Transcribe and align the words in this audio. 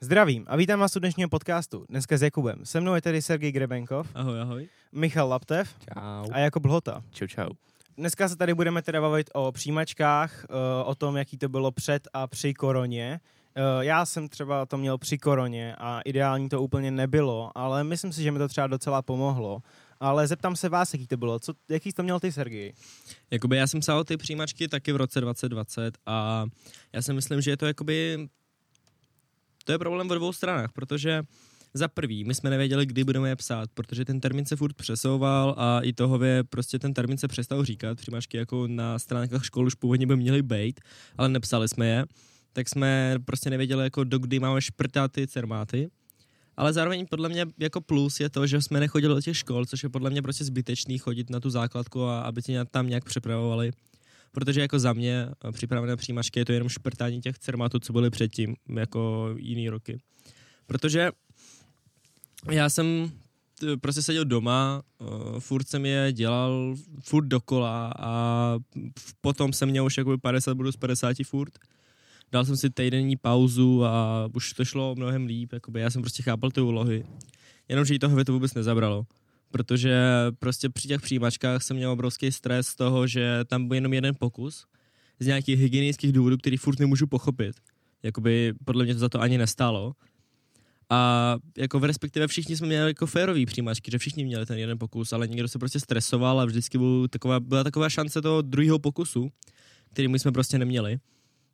Zdravím 0.00 0.44
a 0.48 0.56
vítám 0.56 0.80
vás 0.80 0.96
u 0.96 0.98
dnešního 0.98 1.28
podcastu. 1.28 1.84
Dneska 1.88 2.16
s 2.18 2.22
Jakubem. 2.22 2.58
Se 2.64 2.80
mnou 2.80 2.94
je 2.94 3.02
tedy 3.02 3.22
Sergej 3.22 3.52
Grebenkov, 3.52 4.08
Ahoj, 4.14 4.40
ahoj. 4.40 4.68
Michal 4.92 5.28
Laptev 5.28 5.74
Čau. 5.78 6.28
a 6.32 6.38
Jakub 6.38 6.64
Lhota. 6.64 7.02
Čau, 7.10 7.26
čau. 7.26 7.48
Dneska 7.96 8.28
se 8.28 8.36
tady 8.36 8.54
budeme 8.54 8.82
teda 8.82 9.00
bavit 9.00 9.30
o 9.34 9.52
přijímačkách, 9.52 10.44
eh, 10.44 10.84
o 10.84 10.94
tom, 10.94 11.16
jaký 11.16 11.38
to 11.38 11.48
bylo 11.48 11.72
před 11.72 12.08
a 12.12 12.26
při 12.26 12.54
koroně. 12.54 13.20
Eh, 13.54 13.60
Já 13.84 14.06
jsem 14.06 14.28
třeba 14.28 14.66
to 14.66 14.76
měl 14.78 14.98
při 14.98 15.18
koroně 15.18 15.74
a 15.78 16.00
ideální 16.00 16.48
to 16.48 16.62
úplně 16.62 16.90
nebylo, 16.90 17.50
ale 17.54 17.84
myslím 17.84 18.12
si, 18.12 18.22
že 18.22 18.30
mi 18.32 18.38
to 18.38 18.48
třeba 18.48 18.66
docela 18.66 19.02
pomohlo. 19.02 19.62
Ale 20.00 20.26
zeptám 20.26 20.56
se 20.56 20.68
vás, 20.68 20.92
jaký 20.94 21.06
to 21.06 21.16
bylo. 21.16 21.38
Co, 21.38 21.52
jaký 21.70 21.90
jsi 21.90 21.94
to 21.96 22.02
měl 22.02 22.20
ty, 22.20 22.32
Sergej? 22.32 22.72
Jakoby 23.30 23.56
já 23.56 23.66
jsem 23.66 23.80
psal 23.80 24.04
ty 24.04 24.16
přijímačky 24.16 24.68
taky 24.68 24.92
v 24.92 24.96
roce 24.96 25.20
2020 25.20 25.98
a 26.06 26.46
já 26.92 27.02
si 27.02 27.12
myslím, 27.12 27.40
že 27.40 27.50
je 27.50 27.56
to 27.56 27.66
jakoby... 27.66 28.28
To 29.68 29.72
je 29.72 29.78
problém 29.78 30.08
ve 30.08 30.14
dvou 30.14 30.32
stranách, 30.32 30.72
protože 30.72 31.22
za 31.74 31.88
prvý, 31.88 32.24
my 32.24 32.34
jsme 32.34 32.50
nevěděli, 32.50 32.86
kdy 32.86 33.04
budeme 33.04 33.28
je 33.28 33.36
psát, 33.36 33.70
protože 33.74 34.04
ten 34.04 34.20
termín 34.20 34.46
se 34.46 34.56
furt 34.56 34.72
přesouval 34.72 35.54
a 35.58 35.80
i 35.80 35.92
tohově 35.92 36.44
prostě 36.44 36.78
ten 36.78 36.94
termín 36.94 37.18
se 37.18 37.28
přestal 37.28 37.64
říkat. 37.64 37.98
Přijímačky 37.98 38.36
jako 38.36 38.66
na 38.66 38.98
stránkách 38.98 39.44
škol 39.44 39.66
už 39.66 39.74
původně 39.74 40.06
by 40.06 40.16
měly 40.16 40.42
být, 40.42 40.80
ale 41.18 41.28
nepsali 41.28 41.68
jsme 41.68 41.86
je. 41.86 42.04
Tak 42.52 42.68
jsme 42.68 43.16
prostě 43.24 43.50
nevěděli, 43.50 43.84
jako 43.84 44.04
do 44.04 44.18
kdy 44.18 44.40
máme 44.40 44.62
šprtat 44.62 45.12
ty 45.12 45.26
cermáty. 45.26 45.90
Ale 46.56 46.72
zároveň 46.72 47.06
podle 47.06 47.28
mě 47.28 47.46
jako 47.58 47.80
plus 47.80 48.20
je 48.20 48.30
to, 48.30 48.46
že 48.46 48.62
jsme 48.62 48.80
nechodili 48.80 49.14
do 49.14 49.20
těch 49.20 49.36
škol, 49.36 49.66
což 49.66 49.82
je 49.82 49.88
podle 49.88 50.10
mě 50.10 50.22
prostě 50.22 50.44
zbytečný 50.44 50.98
chodit 50.98 51.30
na 51.30 51.40
tu 51.40 51.50
základku 51.50 52.04
a 52.04 52.20
aby 52.20 52.42
tě 52.42 52.64
tam 52.64 52.88
nějak 52.88 53.04
připravovali. 53.04 53.72
Protože 54.32 54.60
jako 54.60 54.78
za 54.78 54.92
mě 54.92 55.28
eh, 55.48 55.52
připravené 55.52 55.96
přijímačky 55.96 56.40
je 56.40 56.44
to 56.44 56.52
jenom 56.52 56.68
šprtání 56.68 57.20
těch 57.20 57.38
cermátů, 57.38 57.78
co 57.78 57.92
byly 57.92 58.10
předtím, 58.10 58.56
jako 58.76 59.34
jiný 59.36 59.68
roky. 59.68 59.98
Protože 60.66 61.10
já 62.50 62.68
jsem 62.68 63.12
prostě 63.80 64.02
seděl 64.02 64.24
doma, 64.24 64.82
uh, 64.98 65.38
furt 65.38 65.68
jsem 65.68 65.86
je 65.86 66.12
dělal 66.12 66.74
furt 67.00 67.24
dokola 67.24 67.92
a 67.98 68.54
potom 69.20 69.52
jsem 69.52 69.68
měl 69.68 69.84
už 69.84 69.98
jakoby 69.98 70.18
50 70.18 70.54
budu 70.54 70.72
z 70.72 70.76
50 70.76 71.16
furt. 71.24 71.58
Dal 72.32 72.44
jsem 72.44 72.56
si 72.56 72.70
týdenní 72.70 73.16
pauzu 73.16 73.84
a 73.84 74.28
už 74.34 74.52
to 74.52 74.64
šlo 74.64 74.94
mnohem 74.94 75.26
líp, 75.26 75.52
jakoby 75.52 75.80
já 75.80 75.90
jsem 75.90 76.02
prostě 76.02 76.22
chápal 76.22 76.50
ty 76.50 76.60
úlohy. 76.60 77.04
Jenomže 77.68 77.94
jí 77.94 77.98
toho 77.98 78.24
to 78.24 78.32
vůbec 78.32 78.54
nezabralo. 78.54 79.06
Protože 79.50 80.00
prostě 80.38 80.68
při 80.68 80.88
těch 80.88 81.00
přijímačkách 81.00 81.62
jsem 81.62 81.76
měl 81.76 81.90
obrovský 81.90 82.32
stres 82.32 82.66
z 82.66 82.76
toho, 82.76 83.06
že 83.06 83.40
tam 83.46 83.68
byl 83.68 83.74
jenom 83.74 83.92
jeden 83.92 84.14
pokus 84.18 84.66
z 85.20 85.26
nějakých 85.26 85.58
hygienických 85.58 86.12
důvodů, 86.12 86.36
který 86.36 86.56
furt 86.56 86.78
nemůžu 86.78 87.06
pochopit. 87.06 87.56
Jakoby 88.02 88.52
podle 88.64 88.84
mě 88.84 88.94
to 88.94 89.00
za 89.00 89.08
to 89.08 89.20
ani 89.20 89.38
nestálo. 89.38 89.92
A 90.90 91.36
jako 91.58 91.80
v 91.80 91.84
respektive 91.84 92.26
všichni 92.26 92.56
jsme 92.56 92.66
měli 92.66 92.90
jako 92.90 93.06
férový 93.06 93.46
přijímačky, 93.46 93.90
že 93.90 93.98
všichni 93.98 94.24
měli 94.24 94.46
ten 94.46 94.58
jeden 94.58 94.78
pokus, 94.78 95.12
ale 95.12 95.28
někdo 95.28 95.48
se 95.48 95.58
prostě 95.58 95.80
stresoval 95.80 96.40
a 96.40 96.44
vždycky 96.44 96.78
byl 96.78 97.08
taková, 97.08 97.40
byla 97.40 97.64
taková 97.64 97.90
šance 97.90 98.22
toho 98.22 98.42
druhého 98.42 98.78
pokusu, 98.78 99.30
který 99.90 100.08
my 100.08 100.18
jsme 100.18 100.32
prostě 100.32 100.58
neměli. 100.58 100.98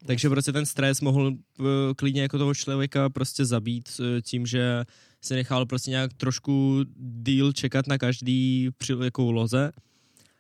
Takže 0.07 0.29
prostě 0.29 0.53
ten 0.53 0.67
stres 0.67 1.01
mohl 1.01 1.27
uh, 1.27 1.67
klidně 1.97 2.23
jako 2.23 2.39
toho 2.39 2.55
člověka 2.55 3.09
prostě 3.09 3.45
zabít 3.45 3.89
uh, 4.01 4.07
tím, 4.23 4.47
že 4.47 4.85
se 5.25 5.35
nechal 5.35 5.67
prostě 5.67 5.91
nějak 5.91 6.13
trošku 6.13 6.85
díl 6.97 7.53
čekat 7.53 7.87
na 7.87 7.99
každý 7.99 8.71
při, 8.79 8.93
jako 9.05 9.33
loze 9.33 9.73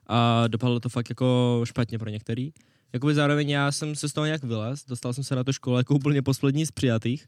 a 0.07 0.49
dopadlo 0.49 0.81
to 0.81 0.89
fakt 0.89 1.09
jako 1.09 1.61
špatně 1.65 1.99
pro 1.99 2.11
některý. 2.11 2.53
Jakoby 2.93 3.15
zároveň 3.15 3.51
já 3.51 3.73
jsem 3.73 3.95
se 3.95 4.09
z 4.09 4.13
toho 4.13 4.25
nějak 4.25 4.45
vylez, 4.45 4.85
dostal 4.89 5.13
jsem 5.13 5.25
se 5.25 5.37
na 5.37 5.45
to 5.45 5.53
školu 5.53 5.77
jako 5.77 5.95
úplně 5.95 6.23
poslední 6.23 6.67
z 6.67 6.71
přijatých, 6.71 7.27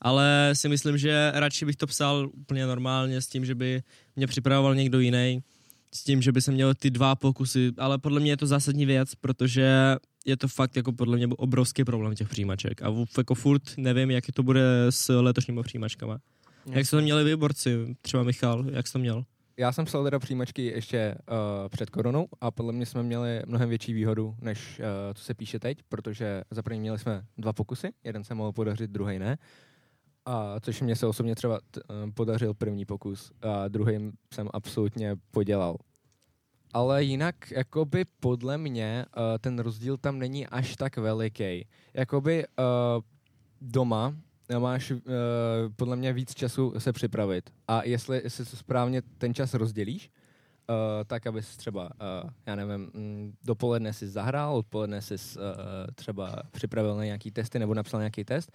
ale 0.00 0.50
si 0.52 0.68
myslím, 0.68 0.98
že 0.98 1.32
radši 1.34 1.64
bych 1.64 1.76
to 1.76 1.86
psal 1.86 2.30
úplně 2.32 2.66
normálně 2.66 3.20
s 3.20 3.26
tím, 3.26 3.44
že 3.44 3.54
by 3.54 3.82
mě 4.16 4.26
připravoval 4.26 4.74
někdo 4.74 5.00
jiný, 5.00 5.42
s 5.94 6.04
tím, 6.04 6.22
že 6.22 6.32
by 6.32 6.42
se 6.42 6.52
měl 6.52 6.74
ty 6.74 6.90
dva 6.90 7.14
pokusy, 7.14 7.72
ale 7.78 7.98
podle 7.98 8.20
mě 8.20 8.30
je 8.32 8.36
to 8.36 8.46
zásadní 8.46 8.86
věc, 8.86 9.14
protože 9.14 9.96
je 10.26 10.36
to 10.36 10.48
fakt 10.48 10.76
jako 10.76 10.92
podle 10.92 11.16
mě 11.16 11.26
obrovský 11.26 11.84
problém 11.84 12.14
těch 12.14 12.28
přijímaček 12.28 12.82
a 12.82 12.94
jako 13.18 13.34
furt 13.34 13.62
nevím, 13.76 14.10
jak 14.10 14.24
to 14.34 14.42
bude 14.42 14.62
s 14.90 15.20
letošními 15.20 15.62
přijímačkama. 15.62 16.18
Jak 16.70 16.86
jste 16.86 16.96
to 16.96 17.02
měli 17.02 17.24
vy, 17.24 17.36
borci? 17.36 17.96
Třeba 18.00 18.22
Michal, 18.22 18.64
jak 18.70 18.86
jsi 18.86 18.92
to 18.92 18.98
měl? 18.98 19.24
Já 19.56 19.72
jsem 19.72 19.84
psal 19.84 20.04
teda 20.04 20.18
přijímačky 20.18 20.64
ještě 20.64 21.14
uh, 21.30 21.68
před 21.68 21.90
koronou 21.90 22.26
a 22.40 22.50
podle 22.50 22.72
mě 22.72 22.86
jsme 22.86 23.02
měli 23.02 23.42
mnohem 23.46 23.68
větší 23.68 23.92
výhodu, 23.92 24.34
než 24.40 24.78
uh, 24.78 24.84
co 25.14 25.24
se 25.24 25.34
píše 25.34 25.58
teď, 25.58 25.78
protože 25.88 26.42
za 26.50 26.62
první 26.62 26.80
měli 26.80 26.98
jsme 26.98 27.24
dva 27.38 27.52
pokusy, 27.52 27.92
jeden 28.04 28.24
se 28.24 28.34
mohl 28.34 28.52
podařit, 28.52 28.90
druhý 28.90 29.18
ne. 29.18 29.38
A 30.26 30.60
což 30.60 30.80
mě 30.80 30.96
se 30.96 31.06
osobně 31.06 31.34
třeba 31.34 31.60
t, 31.70 31.80
uh, 31.80 32.10
podařil 32.14 32.54
první 32.54 32.84
pokus 32.84 33.32
a 33.42 33.68
druhý 33.68 34.10
jsem 34.34 34.48
absolutně 34.52 35.16
podělal. 35.30 35.76
Ale 36.72 37.04
jinak, 37.04 37.50
jakoby 37.50 38.04
podle 38.20 38.58
mě 38.58 39.04
uh, 39.16 39.22
ten 39.40 39.58
rozdíl 39.58 39.96
tam 39.96 40.18
není 40.18 40.46
až 40.46 40.76
tak 40.76 40.96
veliký. 40.96 41.66
Jakoby 41.94 42.46
uh, 42.46 42.64
doma 43.60 44.16
máš 44.58 44.90
uh, 44.90 45.00
podle 45.76 45.96
mě 45.96 46.12
víc 46.12 46.34
času 46.34 46.74
se 46.78 46.92
připravit. 46.92 47.50
A 47.68 47.84
jestli, 47.84 48.22
to 48.50 48.56
správně 48.56 49.02
ten 49.18 49.34
čas 49.34 49.54
rozdělíš, 49.54 50.10
uh, 50.68 50.76
tak 51.06 51.26
abys 51.26 51.56
třeba, 51.56 51.82
uh, 51.84 52.30
já 52.46 52.54
nevím, 52.54 52.90
mm, 52.94 53.32
dopoledne 53.44 53.92
si 53.92 54.08
zahrál, 54.08 54.56
odpoledne 54.56 55.02
si 55.02 55.14
uh, 55.14 55.42
třeba 55.94 56.42
připravil 56.50 56.96
na 56.96 57.04
nějaký 57.04 57.30
testy 57.30 57.58
nebo 57.58 57.74
napsal 57.74 58.00
nějaký 58.00 58.24
test, 58.24 58.52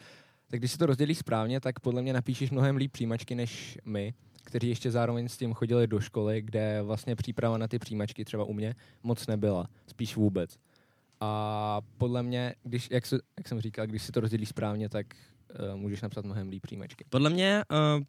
tak 0.47 0.59
když 0.59 0.71
si 0.71 0.77
to 0.77 0.85
rozdělíš 0.85 1.17
správně, 1.17 1.59
tak 1.59 1.79
podle 1.79 2.01
mě 2.01 2.13
napíšeš 2.13 2.51
mnohem 2.51 2.75
líp 2.75 2.91
přijímačky 2.91 3.35
než 3.35 3.77
my, 3.85 4.13
kteří 4.43 4.69
ještě 4.69 4.91
zároveň 4.91 5.29
s 5.29 5.37
tím 5.37 5.53
chodili 5.53 5.87
do 5.87 5.99
školy, 5.99 6.41
kde 6.41 6.81
vlastně 6.81 7.15
příprava 7.15 7.57
na 7.57 7.67
ty 7.67 7.79
přijímačky 7.79 8.25
třeba 8.25 8.43
u 8.43 8.53
mě 8.53 8.75
moc 9.03 9.27
nebyla, 9.27 9.67
spíš 9.87 10.15
vůbec. 10.15 10.57
A 11.19 11.81
podle 11.97 12.23
mě, 12.23 12.55
když, 12.63 12.91
jak, 12.91 13.05
se, 13.05 13.19
jak 13.37 13.47
jsem 13.47 13.61
říkal, 13.61 13.87
když 13.87 14.03
si 14.03 14.11
to 14.11 14.19
rozdělíš 14.19 14.49
správně, 14.49 14.89
tak 14.89 15.05
můžeš 15.75 16.01
napsat 16.01 16.25
mnohem 16.25 16.49
líp 16.49 16.63
přijímačky. 16.63 17.05
Podle 17.09 17.29
mě 17.29 17.63
uh, 17.71 18.03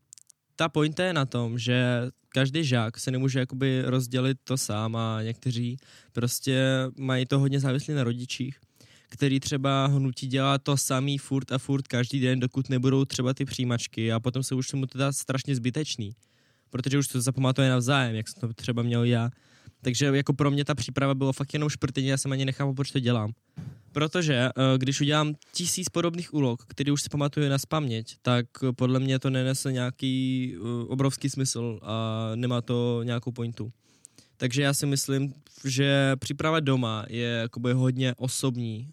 ta 0.56 0.68
pointa 0.68 1.04
je 1.04 1.12
na 1.12 1.26
tom, 1.26 1.58
že 1.58 2.08
každý 2.28 2.64
žák 2.64 2.98
se 2.98 3.10
nemůže 3.10 3.38
jakoby 3.38 3.82
rozdělit 3.86 4.38
to 4.44 4.56
sám 4.56 4.96
a 4.96 5.22
někteří 5.22 5.76
prostě 6.12 6.66
mají 6.98 7.26
to 7.26 7.38
hodně 7.38 7.60
závislí 7.60 7.94
na 7.94 8.04
rodičích, 8.04 8.60
který 9.08 9.40
třeba 9.40 9.86
ho 9.86 9.98
nutí 9.98 10.26
dělat 10.26 10.62
to 10.62 10.76
samý 10.76 11.18
furt 11.18 11.52
a 11.52 11.58
furt 11.58 11.88
každý 11.88 12.20
den, 12.20 12.40
dokud 12.40 12.68
nebudou 12.68 13.04
třeba 13.04 13.34
ty 13.34 13.44
přijímačky 13.44 14.12
a 14.12 14.20
potom 14.20 14.42
se 14.42 14.54
už 14.54 14.72
mu 14.72 14.86
to 14.86 14.98
dá 14.98 15.12
strašně 15.12 15.56
zbytečný, 15.56 16.16
protože 16.70 16.98
už 16.98 17.08
to 17.08 17.20
zapamatuje 17.20 17.70
navzájem, 17.70 18.14
jak 18.14 18.28
jsem 18.28 18.40
to 18.40 18.54
třeba 18.54 18.82
měl 18.82 19.04
já. 19.04 19.30
Takže 19.84 20.06
jako 20.06 20.32
pro 20.32 20.50
mě 20.50 20.64
ta 20.64 20.74
příprava 20.74 21.14
bylo 21.14 21.32
fakt 21.32 21.54
jenom 21.54 21.68
šprtení, 21.68 22.06
já 22.06 22.16
jsem 22.16 22.32
ani 22.32 22.44
nechápal, 22.44 22.74
proč 22.74 22.90
to 22.90 23.00
dělám. 23.00 23.32
Protože 23.92 24.34
eh, 24.34 24.78
když 24.78 25.00
udělám 25.00 25.34
tisíc 25.52 25.88
podobných 25.88 26.34
úlog, 26.34 26.64
který 26.68 26.92
už 26.92 27.02
si 27.02 27.08
pamatuju 27.08 27.48
na 27.48 27.58
spaměť, 27.58 28.16
tak 28.22 28.46
eh, 28.62 28.72
podle 28.72 29.00
mě 29.00 29.18
to 29.18 29.30
nenese 29.30 29.72
nějaký 29.72 30.54
uh, 30.58 30.68
obrovský 30.88 31.30
smysl 31.30 31.80
a 31.82 32.30
nemá 32.34 32.60
to 32.60 33.00
nějakou 33.02 33.32
pointu. 33.32 33.72
Takže 34.36 34.62
já 34.62 34.74
si 34.74 34.86
myslím, 34.86 35.34
že 35.64 36.16
příprava 36.16 36.60
doma 36.60 37.04
je 37.08 37.48
hodně 37.72 38.14
osobní 38.16 38.90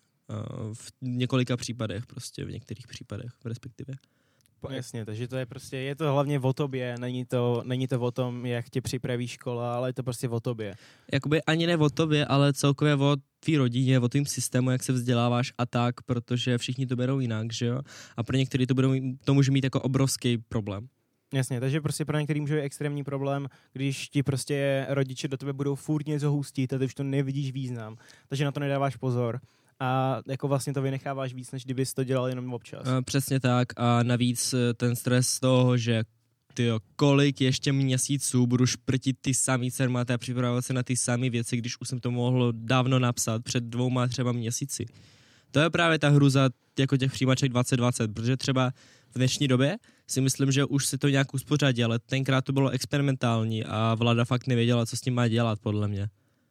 v 0.74 0.92
několika 1.02 1.58
případech, 1.58 2.06
prostě 2.06 2.46
v 2.46 2.52
některých 2.52 2.88
případech 2.88 3.32
respektive. 3.46 3.94
No, 4.64 4.76
Jasně, 4.76 5.06
takže 5.06 5.28
to 5.28 5.38
je 5.38 5.46
prostě, 5.46 5.78
je 5.78 5.96
to 5.96 6.12
hlavně 6.12 6.40
o 6.40 6.54
tobě, 6.54 6.96
není 7.00 7.26
to, 7.26 7.62
není 7.66 7.88
to 7.88 8.00
o 8.00 8.12
tom, 8.12 8.46
jak 8.46 8.70
tě 8.70 8.82
připraví 8.82 9.28
škola, 9.28 9.76
ale 9.76 9.90
je 9.90 9.94
to 9.94 10.04
prostě 10.04 10.30
o 10.30 10.40
tobě. 10.40 10.76
Jakoby 11.14 11.44
ani 11.44 11.68
ne 11.68 11.78
o 11.78 11.90
tobě, 11.90 12.26
ale 12.26 12.54
celkově 12.54 12.96
o 12.96 13.16
tvý 13.40 13.58
rodině, 13.58 14.00
o 14.00 14.10
tvým 14.10 14.26
systému, 14.26 14.72
jak 14.72 14.84
se 14.84 14.94
vzděláváš 14.94 15.54
a 15.58 15.66
tak, 15.66 16.02
protože 16.02 16.58
všichni 16.58 16.88
to 16.88 16.96
berou 16.96 17.20
jinak, 17.20 17.54
že 17.54 17.66
jo? 17.66 17.80
A 18.18 18.24
pro 18.24 18.38
některý 18.38 18.68
to, 18.68 18.74
budou, 18.74 18.94
to 19.26 19.34
může 19.34 19.52
mít 19.52 19.64
jako 19.64 19.82
obrovský 19.82 20.38
problém. 20.38 20.88
Jasně, 21.34 21.60
takže 21.60 21.82
prostě 21.82 22.06
pro 22.06 22.20
některý 22.20 22.42
může 22.42 22.56
být 22.56 22.62
extrémní 22.62 23.04
problém, 23.04 23.48
když 23.74 24.10
ti 24.10 24.24
prostě 24.24 24.86
rodiče 24.90 25.28
do 25.28 25.38
tebe 25.38 25.54
budou 25.54 25.76
furt 25.76 26.08
něco 26.08 26.32
hustit 26.32 26.74
a 26.74 26.78
ty 26.78 26.86
už 26.86 26.94
to 26.94 27.04
nevidíš 27.04 27.52
význam, 27.52 27.98
takže 28.30 28.46
na 28.46 28.52
to 28.52 28.60
nedáváš 28.60 28.96
pozor 28.96 29.40
a 29.80 30.22
jako 30.28 30.48
vlastně 30.48 30.74
to 30.74 30.82
vynecháváš 30.82 31.34
víc, 31.34 31.52
než 31.52 31.66
kdybys 31.66 31.94
to 31.94 32.04
dělal 32.04 32.28
jenom 32.28 32.54
občas. 32.54 32.88
Uh, 32.88 33.02
přesně 33.02 33.40
tak 33.40 33.68
a 33.78 34.04
navíc 34.04 34.54
eh, 34.54 34.74
ten 34.74 34.96
stres 34.96 35.28
z 35.28 35.40
toho, 35.40 35.78
že 35.78 36.04
tyjo, 36.54 36.80
kolik 36.96 37.42
ještě 37.42 37.72
měsíců 37.72 38.48
budu 38.48 38.66
šprtit 38.66 39.18
ty 39.22 39.34
samý 39.34 39.72
cermáty 39.72 40.14
a 40.14 40.18
připravovat 40.18 40.66
se 40.66 40.74
na 40.74 40.84
ty 40.84 40.96
samé 40.96 41.30
věci, 41.30 41.58
když 41.58 41.82
už 41.82 41.88
jsem 41.88 42.00
to 42.00 42.12
mohl 42.12 42.54
dávno 42.56 43.00
napsat 43.00 43.44
před 43.44 43.64
dvouma 43.64 44.08
třeba 44.08 44.32
měsíci. 44.32 44.86
To 45.52 45.60
je 45.60 45.70
právě 45.70 46.00
ta 46.00 46.10
hruza 46.10 46.50
jako 46.80 46.98
těch 46.98 47.12
přijímaček 47.12 47.50
2020, 47.50 48.14
protože 48.14 48.38
třeba 48.38 48.72
v 49.12 49.16
dnešní 49.16 49.48
době 49.48 49.78
si 50.08 50.22
myslím, 50.22 50.52
že 50.52 50.66
už 50.66 50.86
se 50.86 50.98
to 50.98 51.10
nějak 51.10 51.34
uspořádí, 51.34 51.84
ale 51.84 52.00
tenkrát 52.00 52.46
to 52.46 52.54
bylo 52.54 52.70
experimentální 52.70 53.64
a 53.64 53.96
vláda 53.96 54.26
fakt 54.26 54.48
nevěděla, 54.48 54.86
co 54.86 54.98
s 54.98 55.02
tím 55.02 55.14
má 55.14 55.28
dělat, 55.28 55.60
podle 55.60 55.88
mě. 55.88 56.10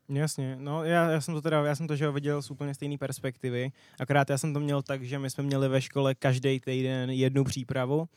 Jasně, 0.08 0.56
no 0.60 0.84
já, 0.84 1.10
já 1.10 1.20
jsem 1.20 1.34
to 1.34 1.42
teda, 1.42 1.66
já 1.66 1.74
jsem 1.74 1.86
to, 1.86 1.96
že 1.96 2.06
ho 2.06 2.12
viděl 2.12 2.42
z 2.42 2.50
úplně 2.50 2.74
stejné 2.74 2.98
perspektivy, 2.98 3.72
akorát 4.00 4.30
já 4.30 4.38
jsem 4.38 4.54
to 4.54 4.60
měl 4.60 4.82
tak, 4.82 5.02
že 5.02 5.18
my 5.18 5.30
jsme 5.30 5.44
měli 5.44 5.68
ve 5.68 5.80
škole 5.82 6.14
každý 6.14 6.60
týden 6.60 7.10
jednu 7.10 7.44
přípravu 7.44 8.08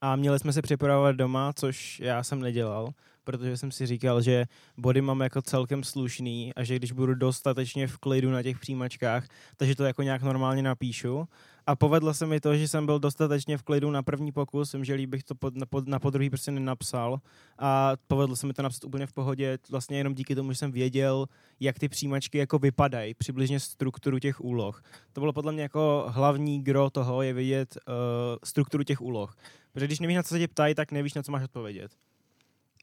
a 0.00 0.16
měli 0.16 0.38
jsme 0.38 0.52
se 0.52 0.62
připravovat 0.62 1.16
doma, 1.16 1.52
což 1.52 2.00
já 2.00 2.22
jsem 2.22 2.40
nedělal, 2.40 2.90
protože 3.24 3.56
jsem 3.56 3.70
si 3.72 3.86
říkal, 3.86 4.22
že 4.22 4.44
body 4.76 5.00
mám 5.00 5.20
jako 5.20 5.42
celkem 5.42 5.84
slušný 5.84 6.52
a 6.56 6.64
že 6.64 6.76
když 6.76 6.92
budu 6.92 7.14
dostatečně 7.14 7.86
v 7.86 7.98
klidu 7.98 8.30
na 8.30 8.42
těch 8.42 8.58
přijímačkách, 8.58 9.26
takže 9.56 9.76
to 9.76 9.84
jako 9.84 10.02
nějak 10.02 10.22
normálně 10.22 10.62
napíšu. 10.62 11.28
A 11.68 11.76
povedlo 11.76 12.14
se 12.14 12.26
mi 12.26 12.40
to, 12.40 12.56
že 12.56 12.68
jsem 12.68 12.86
byl 12.86 12.98
dostatečně 12.98 13.58
v 13.58 13.62
klidu 13.62 13.90
na 13.90 14.02
první 14.02 14.32
pokus, 14.32 14.70
jsem, 14.70 14.84
že 14.84 14.94
líp 14.94 15.10
bych 15.10 15.24
to 15.24 15.34
pod, 15.34 15.56
na, 15.56 15.66
pod, 15.66 15.88
na 15.88 15.98
podruhý 15.98 16.30
prostě 16.30 16.50
nenapsal 16.50 17.20
a 17.58 17.92
povedlo 18.06 18.36
se 18.36 18.46
mi 18.46 18.52
to 18.52 18.62
napsat 18.62 18.84
úplně 18.84 19.06
v 19.06 19.12
pohodě, 19.12 19.58
vlastně 19.70 19.98
jenom 19.98 20.14
díky 20.14 20.34
tomu, 20.34 20.52
že 20.52 20.58
jsem 20.58 20.72
věděl, 20.72 21.26
jak 21.60 21.78
ty 21.78 21.88
přijímačky 21.88 22.38
jako 22.38 22.58
vypadají, 22.58 23.14
přibližně 23.14 23.60
strukturu 23.60 24.18
těch 24.18 24.40
úloh. 24.40 24.82
To 25.12 25.20
bylo 25.20 25.32
podle 25.32 25.52
mě 25.52 25.62
jako 25.62 26.06
hlavní 26.08 26.62
gro 26.62 26.90
toho, 26.90 27.22
je 27.22 27.32
vidět 27.32 27.78
uh, 27.88 27.92
strukturu 28.44 28.84
těch 28.84 29.00
úloh. 29.00 29.36
Protože 29.72 29.86
když 29.86 30.00
nevíš, 30.00 30.16
na 30.16 30.22
co 30.22 30.28
se 30.28 30.38
tě 30.38 30.48
ptají, 30.48 30.74
tak 30.74 30.92
nevíš, 30.92 31.14
na 31.14 31.22
co 31.22 31.32
máš 31.32 31.44
odpovědět. 31.44 32.05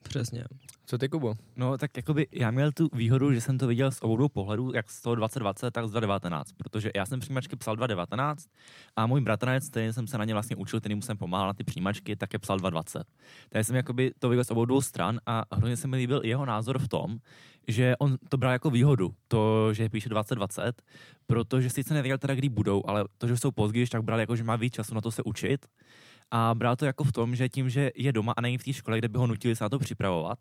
Přesně. 0.03 0.43
Co 0.85 0.97
ty, 0.97 1.09
Kubo? 1.09 1.33
No, 1.55 1.77
tak 1.77 1.97
jakoby 1.97 2.27
já 2.31 2.51
měl 2.51 2.71
tu 2.71 2.89
výhodu, 2.93 3.33
že 3.33 3.41
jsem 3.41 3.57
to 3.57 3.67
viděl 3.67 3.91
z 3.91 4.01
obou 4.01 4.29
pohledů, 4.29 4.71
jak 4.75 4.89
z 4.89 5.01
toho 5.01 5.15
2020, 5.15 5.71
tak 5.71 5.87
z 5.87 5.91
2019, 5.91 6.51
protože 6.51 6.91
já 6.95 7.05
jsem 7.05 7.19
přijímačky 7.19 7.55
psal 7.55 7.75
2019 7.75 8.47
a 8.95 9.07
můj 9.07 9.21
bratranec, 9.21 9.69
který 9.69 9.93
jsem 9.93 10.07
se 10.07 10.17
na 10.17 10.25
ně 10.25 10.33
vlastně 10.33 10.55
učil, 10.55 10.79
který 10.79 10.95
mu 10.95 11.01
jsem 11.01 11.17
pomáhal 11.17 11.47
na 11.47 11.53
ty 11.53 11.63
přijímačky, 11.63 12.15
tak 12.15 12.33
je 12.33 12.39
psal 12.39 12.57
2020. 12.57 13.03
Takže 13.49 13.63
jsem 13.63 13.75
jakoby 13.75 14.11
to 14.19 14.29
viděl 14.29 14.43
z 14.43 14.51
obou 14.51 14.65
dvou 14.65 14.81
stran 14.81 15.19
a 15.25 15.43
hrozně 15.51 15.77
se 15.77 15.87
mi 15.87 15.97
líbil 15.97 16.21
jeho 16.23 16.45
názor 16.45 16.79
v 16.79 16.87
tom, 16.87 17.17
že 17.67 17.95
on 17.99 18.17
to 18.29 18.37
bral 18.37 18.51
jako 18.51 18.69
výhodu, 18.69 19.13
to, 19.27 19.73
že 19.73 19.89
píše 19.89 20.09
2020, 20.09 20.81
protože 21.27 21.69
sice 21.69 21.93
nevěděl 21.93 22.17
teda, 22.17 22.35
kdy 22.35 22.49
budou, 22.49 22.83
ale 22.87 23.05
to, 23.17 23.27
že 23.27 23.37
jsou 23.37 23.51
později, 23.51 23.87
tak 23.87 24.01
bral 24.01 24.19
jako, 24.19 24.35
že 24.35 24.43
má 24.43 24.55
víc 24.55 24.73
času 24.73 24.95
na 24.95 25.01
to 25.01 25.11
se 25.11 25.23
učit 25.23 25.65
a 26.35 26.55
bral 26.55 26.75
to 26.75 26.85
jako 26.85 27.03
v 27.03 27.11
tom, 27.11 27.35
že 27.35 27.49
tím, 27.49 27.69
že 27.69 27.91
je 27.95 28.11
doma 28.11 28.33
a 28.37 28.41
není 28.41 28.57
v 28.57 28.63
té 28.63 28.73
škole, 28.73 28.97
kde 28.97 29.07
by 29.07 29.17
ho 29.17 29.27
nutili 29.27 29.55
se 29.55 29.63
na 29.63 29.69
to 29.69 29.79
připravovat, 29.79 30.39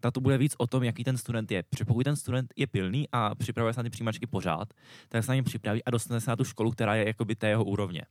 tak 0.00 0.14
to 0.14 0.20
bude 0.20 0.38
víc 0.38 0.54
o 0.58 0.66
tom, 0.66 0.82
jaký 0.82 1.04
ten 1.04 1.16
student 1.16 1.50
je. 1.50 1.62
Protože 1.62 1.84
pokud 1.84 2.02
ten 2.02 2.16
student 2.16 2.52
je 2.56 2.66
pilný 2.66 3.08
a 3.12 3.34
připravuje 3.34 3.74
se 3.74 3.80
na 3.80 3.82
ty 3.84 3.90
přijímačky 3.90 4.26
pořád, 4.26 4.74
tak 5.08 5.24
se 5.24 5.30
na 5.30 5.34
ně 5.34 5.42
připraví 5.42 5.84
a 5.84 5.90
dostane 5.90 6.20
se 6.20 6.30
na 6.30 6.36
tu 6.36 6.44
školu, 6.44 6.70
která 6.70 6.94
je 6.94 7.06
jakoby 7.06 7.34
té 7.36 7.48
jeho 7.48 7.64
úrovně. 7.64 8.02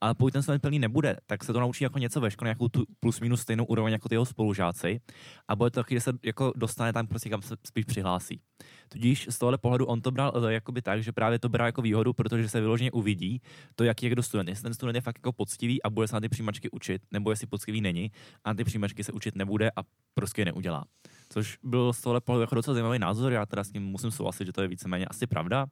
Ale 0.00 0.14
pokud 0.14 0.32
ten 0.32 0.42
student 0.42 0.62
pilný 0.62 0.78
nebude, 0.78 1.16
tak 1.26 1.44
se 1.44 1.52
to 1.52 1.60
naučí 1.60 1.84
jako 1.84 1.98
něco 1.98 2.20
ve 2.20 2.30
škole, 2.30 2.46
nějakou 2.48 2.68
tu 2.68 2.84
plus 3.00 3.20
minus 3.20 3.40
stejnou 3.40 3.64
úroveň 3.64 3.92
jako 3.92 4.08
ty 4.08 4.14
jeho 4.14 4.26
spolužáci 4.26 5.00
a 5.48 5.56
bude 5.56 5.70
to 5.70 5.80
taky, 5.80 5.94
že 5.94 6.00
se 6.00 6.12
jako 6.24 6.52
dostane 6.56 6.92
tam 6.92 7.06
prostě 7.06 7.30
kam 7.30 7.42
se 7.42 7.56
spíš 7.66 7.84
přihlásí. 7.84 8.40
Tudíž 8.88 9.26
z 9.30 9.38
tohohle 9.38 9.58
pohledu 9.58 9.86
on 9.86 10.00
to 10.00 10.10
bral 10.10 10.32
uh, 10.36 10.48
jakoby 10.48 10.82
tak, 10.82 11.02
že 11.02 11.12
právě 11.12 11.38
to 11.38 11.48
bral 11.48 11.66
jako 11.66 11.82
výhodu, 11.82 12.12
protože 12.12 12.48
se 12.48 12.60
vyloženě 12.60 12.90
uvidí 12.90 13.42
to, 13.74 13.84
jaký 13.84 14.06
je 14.06 14.10
kdo 14.10 14.22
student. 14.22 14.48
Jestli 14.48 14.62
ten 14.62 14.74
student 14.74 14.94
je 14.94 15.00
fakt 15.00 15.18
jako 15.18 15.32
poctivý 15.32 15.82
a 15.82 15.90
bude 15.90 16.08
se 16.08 16.16
na 16.16 16.20
ty 16.20 16.28
přijímačky 16.28 16.70
učit, 16.70 17.02
nebo 17.10 17.30
jestli 17.30 17.46
poctivý 17.46 17.80
není 17.80 18.10
a 18.44 18.54
ty 18.54 18.64
přijímačky 18.64 19.04
se 19.04 19.12
učit 19.12 19.36
nebude 19.36 19.70
a 19.76 19.80
prostě 20.14 20.40
je 20.40 20.44
neudělá. 20.44 20.84
Což 21.28 21.58
byl 21.62 21.92
z 21.92 22.00
tohohle 22.00 22.20
pohledu 22.20 22.40
jako 22.40 22.54
docela 22.54 22.74
zajímavý 22.74 22.98
názor, 22.98 23.32
já 23.32 23.46
teda 23.46 23.64
s 23.64 23.72
ním 23.72 23.82
musím 23.82 24.10
souhlasit, 24.10 24.46
že 24.46 24.52
to 24.52 24.62
je 24.62 24.68
víceméně 24.68 25.06
asi 25.06 25.26
pravda. 25.26 25.66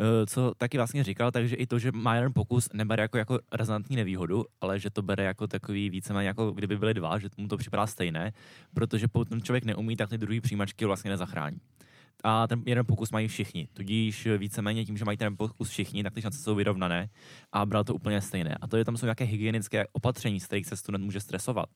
Uh, 0.00 0.06
co 0.26 0.52
taky 0.56 0.76
vlastně 0.76 1.04
říkal, 1.04 1.30
takže 1.30 1.56
i 1.56 1.66
to, 1.66 1.78
že 1.78 1.92
má 1.92 2.14
jeden 2.14 2.32
pokus, 2.32 2.68
nebere 2.72 3.02
jako, 3.02 3.18
jako 3.18 3.38
razantní 3.52 3.96
nevýhodu, 3.96 4.44
ale 4.60 4.80
že 4.80 4.90
to 4.90 5.02
bere 5.02 5.24
jako 5.24 5.46
takový 5.46 5.90
víceméně 5.90 6.28
jako 6.28 6.50
kdyby 6.50 6.76
byly 6.76 6.94
dva, 6.94 7.18
že 7.18 7.28
mu 7.36 7.48
to 7.48 7.56
připadá 7.56 7.86
stejné, 7.86 8.32
protože 8.74 9.08
pokud 9.08 9.28
ten 9.28 9.42
člověk 9.42 9.64
neumí, 9.64 9.96
tak 9.96 10.10
ty 10.10 10.18
druhý 10.18 10.40
přijímačky 10.40 10.84
vlastně 10.84 11.10
nezachrání 11.10 11.60
a 12.24 12.46
ten 12.46 12.62
jeden 12.66 12.86
pokus 12.86 13.10
mají 13.10 13.28
všichni. 13.28 13.68
Tudíž 13.72 14.28
víceméně 14.38 14.84
tím, 14.84 14.96
že 14.96 15.04
mají 15.04 15.18
ten 15.18 15.36
pokus 15.36 15.68
všichni, 15.68 16.02
tak 16.02 16.14
ty 16.14 16.22
šance 16.22 16.38
jsou 16.38 16.54
vyrovnané 16.54 17.08
a 17.52 17.66
bral 17.66 17.84
to 17.84 17.94
úplně 17.94 18.20
stejné. 18.20 18.56
A 18.60 18.66
to 18.66 18.76
je 18.76 18.84
tam 18.84 18.96
jsou 18.96 19.06
nějaké 19.06 19.24
hygienické 19.24 19.84
opatření, 19.92 20.40
z 20.40 20.46
kterých 20.46 20.66
se 20.66 20.76
student 20.76 21.04
může 21.04 21.20
stresovat. 21.20 21.68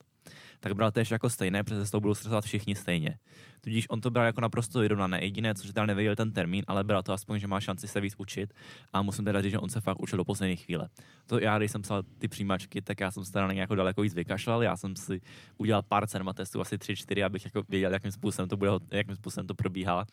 Tak 0.59 0.73
bral 0.73 0.91
též 0.91 1.11
jako 1.11 1.29
stejné, 1.29 1.63
protože 1.63 1.85
se 1.85 1.91
toho 1.91 2.01
budou 2.01 2.13
stresovat 2.13 2.45
všichni 2.45 2.75
stejně. 2.75 3.17
Tudíž 3.61 3.89
on 3.89 4.01
to 4.01 4.11
bral 4.11 4.25
jako 4.25 4.41
naprosto 4.41 4.79
vyrovnané. 4.79 5.23
Jediné, 5.23 5.55
co 5.55 5.67
že 5.67 5.73
teda 5.73 5.85
nevěděl 5.85 6.15
ten 6.15 6.31
termín, 6.31 6.63
ale 6.67 6.83
bral 6.83 7.03
to 7.03 7.13
aspoň, 7.13 7.39
že 7.39 7.47
má 7.47 7.59
šanci 7.59 7.87
se 7.87 8.01
víc 8.01 8.15
učit. 8.17 8.53
A 8.93 9.01
musím 9.01 9.25
teda 9.25 9.41
říct, 9.41 9.51
že 9.51 9.59
on 9.59 9.69
se 9.69 9.81
fakt 9.81 10.01
učil 10.01 10.17
do 10.17 10.25
poslední 10.25 10.55
chvíle. 10.55 10.89
To 11.25 11.39
já, 11.39 11.57
když 11.57 11.71
jsem 11.71 11.81
psal 11.81 12.03
ty 12.03 12.27
přijímačky, 12.27 12.81
tak 12.81 12.99
já 12.99 13.11
jsem 13.11 13.25
se 13.25 13.31
teda 13.31 13.47
na 13.47 13.53
nějakou 13.53 13.75
daleko 13.75 14.01
víc 14.01 14.13
vykašlal. 14.13 14.63
Já 14.63 14.77
jsem 14.77 14.95
si 14.95 15.21
udělal 15.57 15.81
pár 15.81 16.07
cerma 16.07 16.33
testů, 16.33 16.61
asi 16.61 16.77
tři, 16.77 16.95
čtyři, 16.95 17.23
abych 17.23 17.45
jako 17.45 17.63
věděl, 17.69 17.93
jakým 17.93 18.11
způsobem 18.11 18.49
to 18.49 18.57
bude, 18.57 18.71
jakým 18.91 19.15
způsobem 19.15 19.47
to 19.47 19.53
probíhá. 19.53 20.05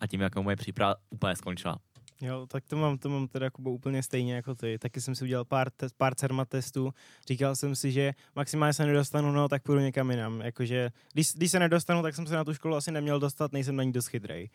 A 0.00 0.06
tím, 0.06 0.20
jako 0.20 0.42
moje 0.42 0.56
příprava 0.56 0.94
úplně 1.10 1.36
skončila. 1.36 1.78
Jo, 2.22 2.46
tak 2.46 2.64
to 2.68 2.76
mám, 2.76 2.98
to 2.98 3.08
mám 3.08 3.28
teda 3.28 3.44
jako 3.44 3.62
úplně 3.62 4.02
stejně 4.02 4.34
jako 4.34 4.54
ty. 4.54 4.78
Taky 4.78 5.00
jsem 5.00 5.14
si 5.14 5.24
udělal 5.24 5.44
pár, 5.44 5.70
te- 5.70 5.88
pár 5.96 6.14
cerma 6.14 6.44
testů. 6.44 6.94
Říkal 7.28 7.56
jsem 7.56 7.76
si, 7.76 7.92
že 7.92 8.14
maximálně 8.36 8.72
se 8.72 8.86
nedostanu, 8.86 9.32
no 9.32 9.48
tak 9.48 9.62
půjdu 9.62 9.80
někam 9.80 10.10
jinam. 10.10 10.40
Jakože, 10.40 10.90
když, 11.12 11.32
když 11.34 11.50
se 11.50 11.58
nedostanu, 11.58 12.02
tak 12.02 12.14
jsem 12.14 12.26
se 12.26 12.34
na 12.34 12.44
tu 12.44 12.54
školu 12.54 12.76
asi 12.76 12.92
neměl 12.92 13.20
dostat, 13.20 13.52
nejsem 13.52 13.76
na 13.76 13.82
ní 13.82 13.92
dost 13.92 14.06
chytrej. 14.06 14.50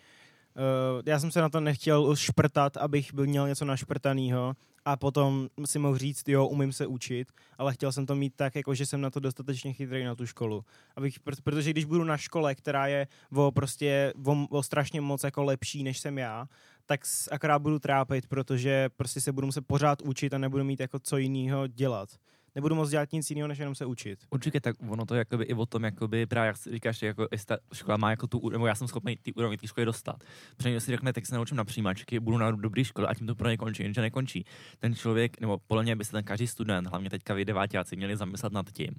Uh, 0.55 1.01
já 1.05 1.19
jsem 1.19 1.31
se 1.31 1.41
na 1.41 1.49
to 1.49 1.59
nechtěl 1.59 2.15
šprtat, 2.15 2.77
abych 2.77 3.13
byl 3.13 3.25
měl 3.25 3.47
něco 3.47 3.65
našprtanýho 3.65 4.53
a 4.87 4.95
potom 4.95 5.49
si 5.65 5.79
mohl 5.79 5.97
říct, 5.97 6.29
jo, 6.29 6.47
umím 6.47 6.73
se 6.73 6.87
učit, 6.87 7.31
ale 7.57 7.73
chtěl 7.73 7.91
jsem 7.91 8.05
to 8.05 8.15
mít 8.15 8.33
tak, 8.35 8.55
jako 8.55 8.75
že 8.75 8.85
jsem 8.85 9.01
na 9.01 9.09
to 9.09 9.19
dostatečně 9.19 9.73
chytrý 9.73 10.03
na 10.03 10.15
tu 10.15 10.25
školu. 10.25 10.65
Abych, 10.95 11.19
protože 11.43 11.71
když 11.71 11.85
budu 11.85 12.03
na 12.03 12.17
škole, 12.17 12.55
která 12.55 12.87
je 12.87 13.07
o 13.35 13.51
prostě 13.51 14.13
o, 14.25 14.47
o 14.49 14.63
strašně 14.63 15.01
moc 15.01 15.23
jako 15.23 15.43
lepší, 15.43 15.83
než 15.83 15.99
jsem 15.99 16.17
já, 16.17 16.47
tak 16.85 17.01
akorát 17.31 17.59
budu 17.59 17.79
trápit, 17.79 18.27
protože 18.27 18.89
prostě 18.97 19.21
se 19.21 19.31
budu 19.31 19.47
muset 19.47 19.67
pořád 19.67 20.01
učit 20.01 20.33
a 20.33 20.37
nebudu 20.37 20.63
mít 20.63 20.79
jako 20.79 20.99
co 20.99 21.17
jiného 21.17 21.67
dělat 21.67 22.09
nebudu 22.57 22.75
moc 22.75 22.89
dělat 22.89 23.11
nic 23.11 23.29
jiného, 23.29 23.47
než 23.47 23.57
jenom 23.57 23.75
se 23.75 23.85
učit. 23.85 24.19
Určitě, 24.29 24.59
tak 24.59 24.75
ono 24.89 25.05
to 25.05 25.15
jakoby 25.15 25.43
i 25.43 25.53
o 25.53 25.65
tom, 25.65 25.83
jakoby, 25.83 26.25
právě 26.25 26.47
jak 26.47 26.57
říkáš, 26.73 27.01
jako 27.01 27.27
jestli 27.31 27.45
ta 27.45 27.57
škola 27.73 27.97
má 27.97 28.09
jako 28.09 28.27
tu, 28.27 28.49
nebo 28.49 28.67
já 28.67 28.75
jsem 28.75 28.87
schopný 28.87 29.17
ty 29.21 29.33
úrovně 29.33 29.57
té 29.57 29.67
školy 29.67 29.85
dostat. 29.85 30.23
Protože 30.57 30.79
si 30.79 30.91
řekne, 30.91 31.13
tak 31.13 31.25
se 31.25 31.35
naučím 31.35 31.57
na 31.57 31.65
přijímačky, 31.65 32.19
budu 32.19 32.37
na 32.37 32.51
dobré 32.51 32.83
škole 32.83 33.07
a 33.07 33.13
tím 33.13 33.27
to 33.27 33.35
pro 33.35 33.49
ně 33.49 33.57
končí, 33.57 33.83
jenže 33.83 34.01
nekončí. 34.01 34.45
Ten 34.79 34.95
člověk, 34.95 35.41
nebo 35.41 35.57
podle 35.67 35.83
mě 35.83 35.95
by 35.95 36.05
se 36.05 36.11
ten 36.11 36.23
každý 36.23 36.47
student, 36.47 36.87
hlavně 36.87 37.09
teďka 37.09 37.33
vy 37.33 37.45
devátáci, 37.45 37.95
měli 37.95 38.17
zamyslet 38.17 38.53
nad 38.53 38.71
tím, 38.71 38.95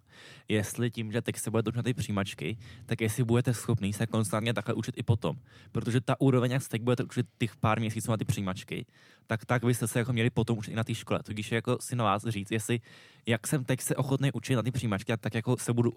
jestli 0.49 0.91
tím, 0.91 1.13
že 1.13 1.23
teď 1.23 1.37
se 1.37 1.51
bude 1.51 1.63
na 1.75 1.83
ty 1.83 1.95
přijímačky, 1.95 2.59
tak 2.87 3.01
jestli 3.01 3.25
budete 3.25 3.55
schopný 3.55 3.93
se 3.93 4.07
konstantně 4.07 4.55
takhle 4.55 4.75
učit 4.75 4.95
i 4.99 5.03
potom. 5.03 5.37
Protože 5.73 6.01
ta 6.01 6.21
úroveň, 6.21 6.51
jak 6.51 6.63
se 6.63 6.69
teď 6.69 6.83
budete 6.83 7.05
učit 7.05 7.27
těch 7.39 7.57
pár 7.57 7.81
měsíců 7.81 8.11
na 8.11 8.17
ty 8.17 8.25
přijímačky, 8.25 8.87
tak 9.27 9.45
tak 9.45 9.65
byste 9.65 9.89
se 9.89 9.99
jako 9.99 10.13
měli 10.13 10.31
potom 10.31 10.59
učit 10.59 10.71
i 10.71 10.75
na 10.75 10.85
té 10.85 10.95
škole. 10.95 11.21
Tudíž 11.23 11.53
jako 11.53 11.79
si 11.81 11.97
na 11.97 12.05
vás 12.05 12.25
říct, 12.25 12.51
jestli 12.51 12.81
jak 13.27 13.47
jsem 13.49 13.65
teď 13.65 13.81
se 13.81 13.97
ochotný 13.97 14.33
učit 14.33 14.57
na 14.57 14.63
ty 14.63 14.71
přijímačky, 14.71 15.13
tak 15.21 15.35
jako 15.35 15.57
se 15.57 15.73
budu 15.73 15.93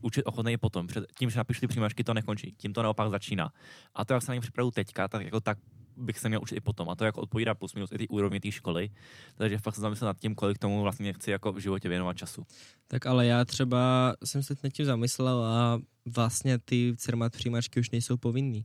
učit 0.00 0.22
ochotný 0.22 0.52
i 0.52 0.56
potom. 0.56 0.86
Před 0.86 1.04
tím, 1.18 1.30
že 1.30 1.38
napíšu 1.38 1.60
ty 1.60 1.66
přijímačky, 1.66 2.04
to 2.04 2.14
nekončí. 2.14 2.54
Tím 2.56 2.72
to 2.72 2.82
naopak 2.82 3.10
začíná. 3.10 3.52
A 3.94 4.04
to, 4.04 4.14
jak 4.14 4.22
se 4.22 4.30
na 4.30 4.34
ně 4.34 4.40
připravu 4.40 4.70
teďka, 4.70 5.08
tak 5.08 5.24
jako 5.24 5.40
tak 5.40 5.58
bych 5.96 6.18
se 6.18 6.28
měl 6.28 6.42
učit 6.42 6.56
i 6.56 6.60
potom. 6.60 6.88
A 6.90 6.94
to 6.94 7.04
jako 7.04 7.20
odpovídá 7.20 7.54
plus 7.54 7.74
minus 7.74 7.92
i 7.92 7.98
ty 7.98 8.08
úrovně 8.08 8.40
té 8.40 8.50
školy. 8.50 8.90
Takže 9.34 9.58
fakt 9.58 9.74
se 9.74 9.80
zamyslet 9.80 10.06
nad 10.06 10.18
tím, 10.18 10.34
kolik 10.34 10.58
tomu 10.58 10.82
vlastně 10.82 11.12
chci 11.12 11.30
jako 11.30 11.52
v 11.52 11.58
životě 11.58 11.88
věnovat 11.88 12.16
času. 12.16 12.46
Tak 12.88 13.06
ale 13.06 13.26
já 13.26 13.44
třeba 13.44 14.14
jsem 14.24 14.42
se 14.42 14.54
nad 14.64 14.72
tím 14.72 14.86
zamyslel 14.86 15.44
a 15.44 15.80
vlastně 16.06 16.58
ty 16.58 16.94
cermat 16.96 17.32
přijímačky 17.32 17.80
už 17.80 17.90
nejsou 17.90 18.16
povinný 18.16 18.64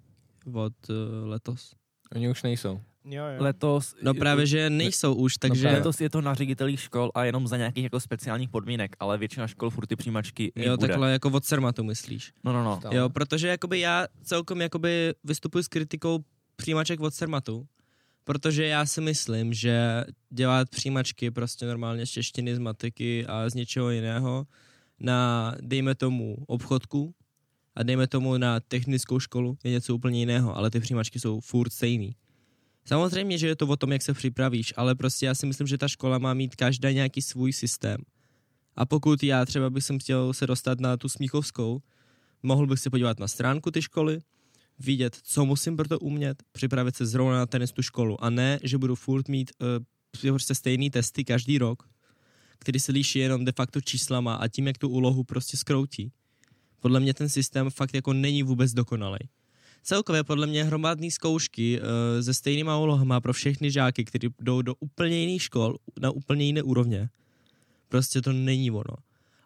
od 0.54 0.74
uh, 0.90 0.96
letos. 1.30 1.76
Oni 2.16 2.30
už 2.30 2.44
nejsou. 2.44 2.82
Jo, 3.06 3.24
jo. 3.26 3.44
Letos... 3.44 3.96
No 4.02 4.14
právě, 4.14 4.46
že 4.46 4.70
nejsou 4.70 5.14
už, 5.14 5.38
takže... 5.38 5.68
No 5.68 5.74
letos 5.74 6.02
je 6.02 6.10
to 6.10 6.22
na 6.22 6.34
ředitelích 6.34 6.80
škol 6.80 7.12
a 7.16 7.24
jenom 7.24 7.48
za 7.48 7.58
nějakých 7.58 7.84
jako 7.84 8.00
speciálních 8.00 8.50
podmínek, 8.50 8.96
ale 9.00 9.18
většina 9.18 9.48
škol 9.48 9.70
furt 9.70 9.88
ty 9.88 9.96
přijímačky 9.96 10.52
Jo, 10.56 10.78
bude. 10.78 10.88
takhle 10.88 11.12
jako 11.12 11.30
od 11.30 11.46
Cermatu 11.46 11.84
myslíš. 11.84 12.34
No, 12.44 12.54
no, 12.54 12.64
no. 12.64 12.80
Jo, 12.92 13.10
protože 13.10 13.48
jakoby 13.48 13.80
já 13.80 14.08
celkom 14.24 14.62
jakoby 14.62 15.14
vystupuji 15.24 15.64
s 15.64 15.68
kritikou 15.68 16.20
přijímaček 16.56 17.00
od 17.00 17.14
Cermatu, 17.14 17.68
protože 18.24 18.66
já 18.66 18.86
si 18.86 19.02
myslím, 19.02 19.54
že 19.54 20.04
dělat 20.30 20.70
přijímačky 20.70 21.32
prostě 21.32 21.66
normálně 21.66 22.06
z 22.06 22.10
češtiny, 22.10 22.56
z 22.56 22.60
matiky 22.60 23.26
a 23.26 23.50
z 23.50 23.54
něčeho 23.54 23.90
jiného 23.90 24.46
na, 25.00 25.56
dejme 25.62 25.96
tomu, 25.96 26.36
obchodku 26.48 27.14
a 27.76 27.84
dejme 27.84 28.08
tomu 28.08 28.38
na 28.38 28.60
technickou 28.60 29.20
školu 29.20 29.58
je 29.64 29.72
něco 29.72 29.96
úplně 29.96 30.20
jiného, 30.20 30.58
ale 30.58 30.70
ty 30.72 30.80
přijímačky 30.80 31.20
jsou 31.20 31.40
furt 31.40 31.74
stejný. 31.74 32.16
Samozřejmě, 32.86 33.38
že 33.38 33.48
je 33.48 33.56
to 33.56 33.68
o 33.68 33.76
tom, 33.76 33.92
jak 33.92 34.02
se 34.02 34.14
připravíš, 34.14 34.74
ale 34.78 34.96
prostě 34.96 35.26
já 35.26 35.36
si 35.36 35.46
myslím, 35.46 35.68
že 35.68 35.78
ta 35.78 35.88
škola 35.88 36.18
má 36.18 36.34
mít 36.34 36.56
každá 36.56 36.92
nějaký 36.92 37.22
svůj 37.22 37.54
systém. 37.54 37.98
A 38.76 38.86
pokud 38.86 39.24
já 39.24 39.46
třeba 39.46 39.70
bych 39.70 39.84
sem 39.84 40.00
chtěl 40.00 40.34
se 40.34 40.48
dostat 40.48 40.80
na 40.80 40.98
tu 40.98 41.10
smíchovskou, 41.10 41.82
mohl 42.44 42.68
bych 42.68 42.80
se 42.80 42.90
podívat 42.90 43.20
na 43.20 43.28
stránku 43.28 43.72
ty 43.72 43.82
školy, 43.82 44.20
vidět, 44.80 45.18
co 45.24 45.46
musím 45.46 45.78
pro 45.78 45.88
to 45.88 46.00
umět, 46.00 46.44
připravit 46.52 46.96
se 46.96 47.06
zrovna 47.06 47.38
na 47.38 47.46
tenis 47.46 47.72
tu 47.72 47.82
školu 47.82 48.24
a 48.24 48.30
ne, 48.30 48.60
že 48.64 48.78
budu 48.78 48.96
furt 48.96 49.28
mít 49.28 49.52
uh, 50.22 50.34
prostě 50.34 50.56
stejný 50.56 50.90
testy 50.90 51.24
každý 51.24 51.58
rok, 51.58 51.90
který 52.60 52.80
se 52.80 52.92
líší 52.92 53.20
jenom 53.20 53.46
de 53.46 53.52
facto 53.52 53.82
číslama 53.82 54.36
a 54.36 54.48
tím, 54.48 54.68
jak 54.68 54.78
tu 54.78 54.90
úlohu 54.90 55.24
prostě 55.24 55.58
skroutí. 55.58 56.12
Podle 56.80 57.00
mě 57.00 57.14
ten 57.14 57.30
systém 57.30 57.70
fakt 57.70 57.96
jako 57.96 58.14
není 58.14 58.44
vůbec 58.44 58.74
dokonalý. 58.74 59.20
Celkově 59.86 60.24
podle 60.24 60.48
mě 60.48 60.64
hromadné 60.64 61.12
zkoušky 61.12 61.80
uh, 61.80 61.86
se 62.22 62.34
stejnýma 62.34 62.78
úlohama 62.78 63.22
pro 63.22 63.34
všechny 63.34 63.72
žáky, 63.72 64.06
kteří 64.06 64.28
jdou 64.40 64.62
do 64.62 64.76
úplně 64.80 65.18
jiných 65.18 65.42
škol, 65.42 65.78
na 66.00 66.12
úplně 66.12 66.46
jiné 66.46 66.64
úrovně, 66.64 67.10
prostě 67.90 68.22
to 68.22 68.32
není 68.32 68.72
ono. 68.72 68.96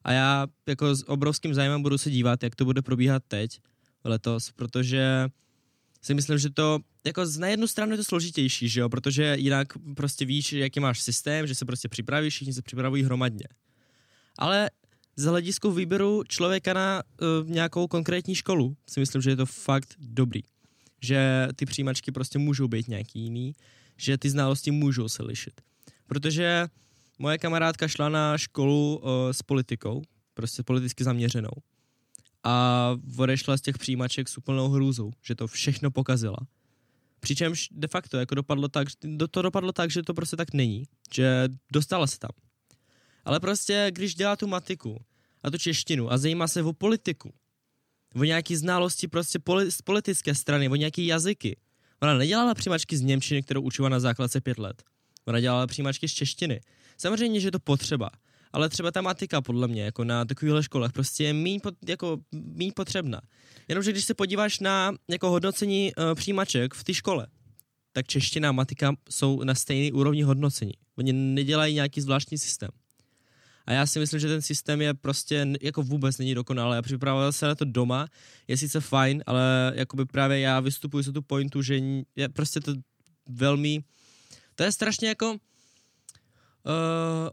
A 0.03 0.11
já 0.11 0.47
jako 0.67 0.95
s 0.95 1.09
obrovským 1.09 1.53
zájmem 1.53 1.81
budu 1.81 1.97
se 1.97 2.11
dívat, 2.11 2.43
jak 2.43 2.55
to 2.55 2.65
bude 2.65 2.81
probíhat 2.81 3.23
teď, 3.27 3.59
letos, 4.03 4.51
protože 4.51 5.29
si 6.01 6.13
myslím, 6.13 6.37
že 6.37 6.49
to 6.49 6.79
jako 7.05 7.23
na 7.39 7.47
jednu 7.47 7.67
stranu 7.67 7.91
je 7.91 7.97
to 7.97 8.03
složitější, 8.03 8.69
že 8.69 8.79
jo, 8.79 8.89
protože 8.89 9.35
jinak 9.39 9.67
prostě 9.95 10.25
víš, 10.25 10.53
jaký 10.53 10.79
máš 10.79 11.01
systém, 11.01 11.47
že 11.47 11.55
se 11.55 11.65
prostě 11.65 11.89
připravíš, 11.89 12.33
všichni 12.33 12.53
se 12.53 12.61
připravují 12.61 13.03
hromadně. 13.03 13.45
Ale 14.37 14.69
z 15.19 15.25
hlediska 15.25 15.69
výběru 15.69 16.23
člověka 16.27 16.73
na 16.73 17.03
uh, 17.03 17.49
nějakou 17.49 17.87
konkrétní 17.87 18.35
školu 18.35 18.77
si 18.89 18.99
myslím, 18.99 19.21
že 19.21 19.29
je 19.29 19.35
to 19.35 19.45
fakt 19.45 19.95
dobrý. 19.97 20.41
Že 21.01 21.47
ty 21.55 21.65
přijímačky 21.65 22.11
prostě 22.11 22.39
můžou 22.39 22.67
být 22.67 22.87
nějaký 22.87 23.19
jiný, 23.19 23.53
že 23.97 24.17
ty 24.17 24.29
znalosti 24.29 24.71
můžou 24.71 25.09
se 25.09 25.23
lišit. 25.23 25.61
Protože 26.07 26.67
moje 27.19 27.37
kamarádka 27.37 27.87
šla 27.87 28.09
na 28.09 28.37
školu 28.37 28.97
uh, 28.97 29.09
s 29.31 29.41
politikou, 29.41 30.01
prostě 30.33 30.63
politicky 30.63 31.03
zaměřenou. 31.03 31.53
A 32.43 32.95
odešla 33.17 33.57
z 33.57 33.61
těch 33.61 33.77
přijímaček 33.77 34.29
s 34.29 34.37
úplnou 34.37 34.69
hrůzou, 34.69 35.11
že 35.23 35.35
to 35.35 35.47
všechno 35.47 35.91
pokazila. 35.91 36.37
Přičemž 37.19 37.67
de 37.71 37.87
facto 37.87 38.17
jako 38.17 38.35
dopadlo 38.35 38.67
tak, 38.67 38.87
to 39.31 39.41
dopadlo 39.41 39.71
tak, 39.71 39.91
že 39.91 40.03
to 40.03 40.13
prostě 40.13 40.35
tak 40.35 40.53
není, 40.53 40.83
že 41.13 41.47
dostala 41.71 42.07
se 42.07 42.19
tam. 42.19 42.31
Ale 43.25 43.39
prostě, 43.39 43.87
když 43.91 44.15
dělá 44.15 44.35
tu 44.35 44.47
matiku 44.47 45.01
a 45.43 45.51
tu 45.51 45.57
češtinu 45.57 46.11
a 46.11 46.17
zajímá 46.17 46.47
se 46.47 46.63
o 46.63 46.73
politiku, 46.73 47.33
o 48.15 48.23
nějaký 48.23 48.55
znalosti 48.55 49.07
prostě 49.07 49.39
poli, 49.39 49.71
z 49.71 49.81
politické 49.81 50.35
strany, 50.35 50.69
o 50.69 50.75
nějaký 50.75 51.05
jazyky. 51.05 51.57
Ona 52.01 52.13
nedělala 52.13 52.53
přijímačky 52.53 52.97
z 52.97 53.01
Němčiny, 53.01 53.43
kterou 53.43 53.61
učila 53.61 53.89
na 53.89 53.99
základce 53.99 54.41
pět 54.41 54.57
let. 54.57 54.83
Ona 55.25 55.39
dělala 55.39 55.67
přijímačky 55.67 56.09
z 56.09 56.13
češtiny. 56.13 56.61
Samozřejmě, 56.97 57.39
že 57.39 57.47
je 57.47 57.51
to 57.51 57.59
potřeba, 57.59 58.09
ale 58.53 58.69
třeba 58.69 58.91
ta 58.91 59.01
matika 59.01 59.41
podle 59.41 59.67
mě 59.67 59.83
jako 59.83 60.03
na 60.03 60.25
takovýchhle 60.25 60.63
školách 60.63 60.91
prostě 60.91 61.23
je 61.23 61.33
méně 61.33 61.59
pot, 61.59 61.73
jako, 61.87 62.17
potřebná. 62.75 63.21
Jenomže 63.67 63.91
když 63.91 64.05
se 64.05 64.13
podíváš 64.13 64.59
na 64.59 64.93
jako 65.07 65.29
hodnocení 65.29 65.91
uh, 65.95 66.15
přijímaček 66.15 66.73
v 66.73 66.83
té 66.83 66.93
škole, 66.93 67.27
tak 67.91 68.07
čeština 68.07 68.49
a 68.49 68.51
matika 68.51 68.93
jsou 69.09 69.43
na 69.43 69.55
stejné 69.55 69.93
úrovni 69.93 70.21
hodnocení. 70.21 70.73
Oni 70.97 71.13
nedělají 71.13 71.75
nějaký 71.75 72.01
zvláštní 72.01 72.37
systém. 72.37 72.69
A 73.69 73.73
já 73.73 73.85
si 73.85 73.99
myslím, 73.99 74.19
že 74.19 74.27
ten 74.27 74.41
systém 74.41 74.81
je 74.81 74.93
prostě 74.93 75.47
jako 75.61 75.83
vůbec 75.83 76.17
není 76.17 76.35
dokonalý. 76.35 76.77
A 76.77 76.81
připravoval 76.81 77.31
se 77.31 77.47
na 77.47 77.55
to 77.55 77.65
doma, 77.65 78.07
je 78.47 78.57
sice 78.57 78.81
fajn, 78.81 79.23
ale 79.25 79.73
jakoby 79.75 80.05
právě 80.05 80.39
já 80.39 80.59
vystupuji 80.59 81.03
z 81.03 81.13
tu 81.13 81.21
pointu, 81.21 81.61
že 81.61 81.79
je 82.15 82.29
prostě 82.29 82.59
to 82.59 82.73
velmi, 83.29 83.83
to 84.55 84.63
je 84.63 84.71
strašně 84.71 85.07
jako, 85.07 85.31
uh, 85.31 85.37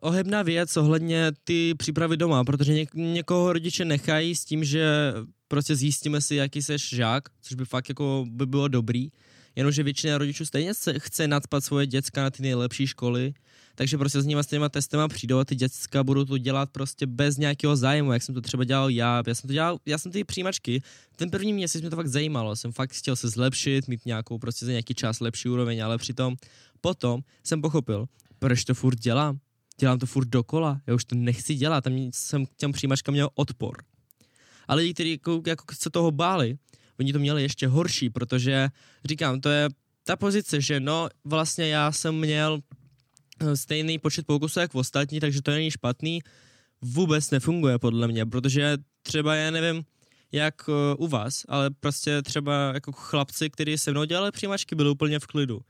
ohebná 0.01 0.43
věc 0.43 0.77
ohledně 0.77 1.33
ty 1.45 1.75
přípravy 1.75 2.17
doma, 2.17 2.45
protože 2.45 2.73
něk- 2.73 3.13
někoho 3.13 3.53
rodiče 3.53 3.85
nechají 3.85 4.35
s 4.35 4.45
tím, 4.45 4.65
že 4.65 5.13
prostě 5.49 5.77
zjistíme 5.77 6.21
si, 6.21 6.35
jaký 6.35 6.63
seš 6.63 6.89
žák, 6.89 7.29
což 7.43 7.55
by 7.55 7.65
fakt 7.65 7.89
jako 7.89 8.27
by 8.29 8.47
bylo 8.47 8.69
dobrý, 8.69 9.09
jenomže 9.57 9.83
většina 9.83 10.19
rodičů 10.19 10.45
stejně 10.45 10.73
chce 10.99 11.29
nadspat 11.29 11.65
svoje 11.65 11.87
děcka 11.87 12.23
na 12.23 12.31
ty 12.31 12.43
nejlepší 12.43 12.87
školy, 12.87 13.35
takže 13.75 13.99
prostě 13.99 14.21
s 14.21 14.27
nimi 14.27 14.41
s 14.41 14.47
těma 14.47 14.69
testama 14.69 15.09
přijdou 15.09 15.39
a 15.39 15.45
ty 15.45 15.55
děcka 15.55 16.05
budou 16.05 16.25
to 16.25 16.39
dělat 16.39 16.71
prostě 16.71 17.07
bez 17.07 17.37
nějakého 17.37 17.77
zájmu, 17.77 18.13
jak 18.13 18.23
jsem 18.23 18.35
to 18.35 18.41
třeba 18.41 18.65
dělal 18.65 18.91
já. 18.91 19.23
Já 19.27 19.35
jsem 19.35 19.49
to 19.49 19.53
dělal, 19.53 19.79
já 19.87 19.99
jsem 19.99 20.13
ty 20.13 20.25
přijímačky, 20.25 20.83
ten 21.17 21.31
první 21.31 21.53
měsíc 21.53 21.81
mě 21.81 21.91
to 21.91 21.97
fakt 21.97 22.09
zajímalo, 22.09 22.57
jsem 22.57 22.73
fakt 22.73 22.93
chtěl 22.93 23.17
se 23.17 23.29
zlepšit, 23.29 23.89
mít 23.89 24.07
nějakou 24.07 24.39
prostě 24.39 24.67
za 24.67 24.73
nějaký 24.73 24.95
čas 24.95 25.21
lepší 25.21 25.49
úroveň, 25.49 25.85
ale 25.85 25.99
přitom 25.99 26.37
potom 26.81 27.21
jsem 27.45 27.63
pochopil, 27.63 28.07
proč 28.39 28.65
to 28.65 28.75
furt 28.75 29.01
dělám? 29.01 29.39
Dělám 29.79 29.99
to 29.99 30.07
furt 30.07 30.29
dokola, 30.29 30.81
já 30.87 30.95
už 30.95 31.05
to 31.05 31.15
nechci 31.15 31.55
dělat, 31.55 31.85
tam 31.85 32.11
jsem 32.15 32.47
k 32.47 32.51
těm 32.57 32.73
přijímačkám 32.73 33.13
měl 33.13 33.29
odpor. 33.35 33.77
Ale 34.69 34.83
lidi, 34.83 34.95
kteří 34.95 35.11
jako, 35.11 35.43
jako 35.47 35.65
se 35.75 35.91
toho 35.91 36.11
báli, 36.11 36.59
oni 36.99 37.13
to 37.13 37.19
měli 37.19 37.43
ještě 37.43 37.69
horší, 37.69 38.11
protože 38.11 38.69
říkám, 39.05 39.41
to 39.41 39.49
je 39.49 39.69
ta 40.05 40.17
pozice, 40.17 40.61
že 40.61 40.81
no 40.81 41.09
vlastně 41.25 41.69
já 41.69 41.93
jsem 41.93 42.15
měl 42.15 42.61
eh, 43.41 43.57
stejný 43.57 43.99
počet 43.99 44.27
pokusů 44.27 44.61
jak 44.61 44.75
v 44.75 44.79
ostatní, 44.79 45.21
takže 45.21 45.43
to 45.43 45.51
není 45.51 45.71
špatný, 45.71 46.21
vůbec 46.83 47.31
nefunguje 47.31 47.79
podle 47.79 48.09
mě, 48.09 48.27
protože 48.27 48.77
třeba 49.03 49.35
já 49.35 49.51
nevím, 49.51 49.85
jak 50.33 50.69
uh, 50.69 50.75
u 51.05 51.09
vás, 51.09 51.45
ale 51.49 51.71
prostě 51.71 52.23
třeba 52.23 52.71
jako 52.75 52.93
chlapci, 52.93 53.51
kteří 53.51 53.79
se 53.79 53.91
mnou 53.91 54.05
dělali 54.05 54.31
přijímačky, 54.31 54.75
byli 54.75 54.91
úplně 54.91 55.19
v 55.19 55.27
klidu 55.27 55.61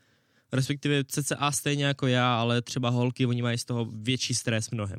respektive 0.53 1.05
CCA 1.05 1.53
stejně 1.53 1.85
jako 1.85 2.07
já, 2.07 2.37
ale 2.37 2.63
třeba 2.63 2.89
holky, 2.89 3.27
oni 3.27 3.43
mají 3.43 3.59
z 3.59 3.65
toho 3.65 3.85
větší 3.85 4.35
stres 4.35 4.71
mnohem. 4.71 4.99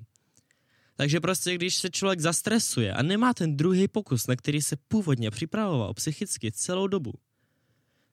Takže 0.97 1.19
prostě, 1.19 1.55
když 1.55 1.75
se 1.75 1.89
člověk 1.89 2.19
zastresuje 2.19 2.93
a 2.93 3.03
nemá 3.03 3.33
ten 3.33 3.57
druhý 3.57 3.87
pokus, 3.87 4.27
na 4.27 4.35
který 4.35 4.61
se 4.61 4.75
původně 4.87 5.31
připravoval 5.31 5.93
psychicky 5.93 6.51
celou 6.51 6.87
dobu, 6.87 7.13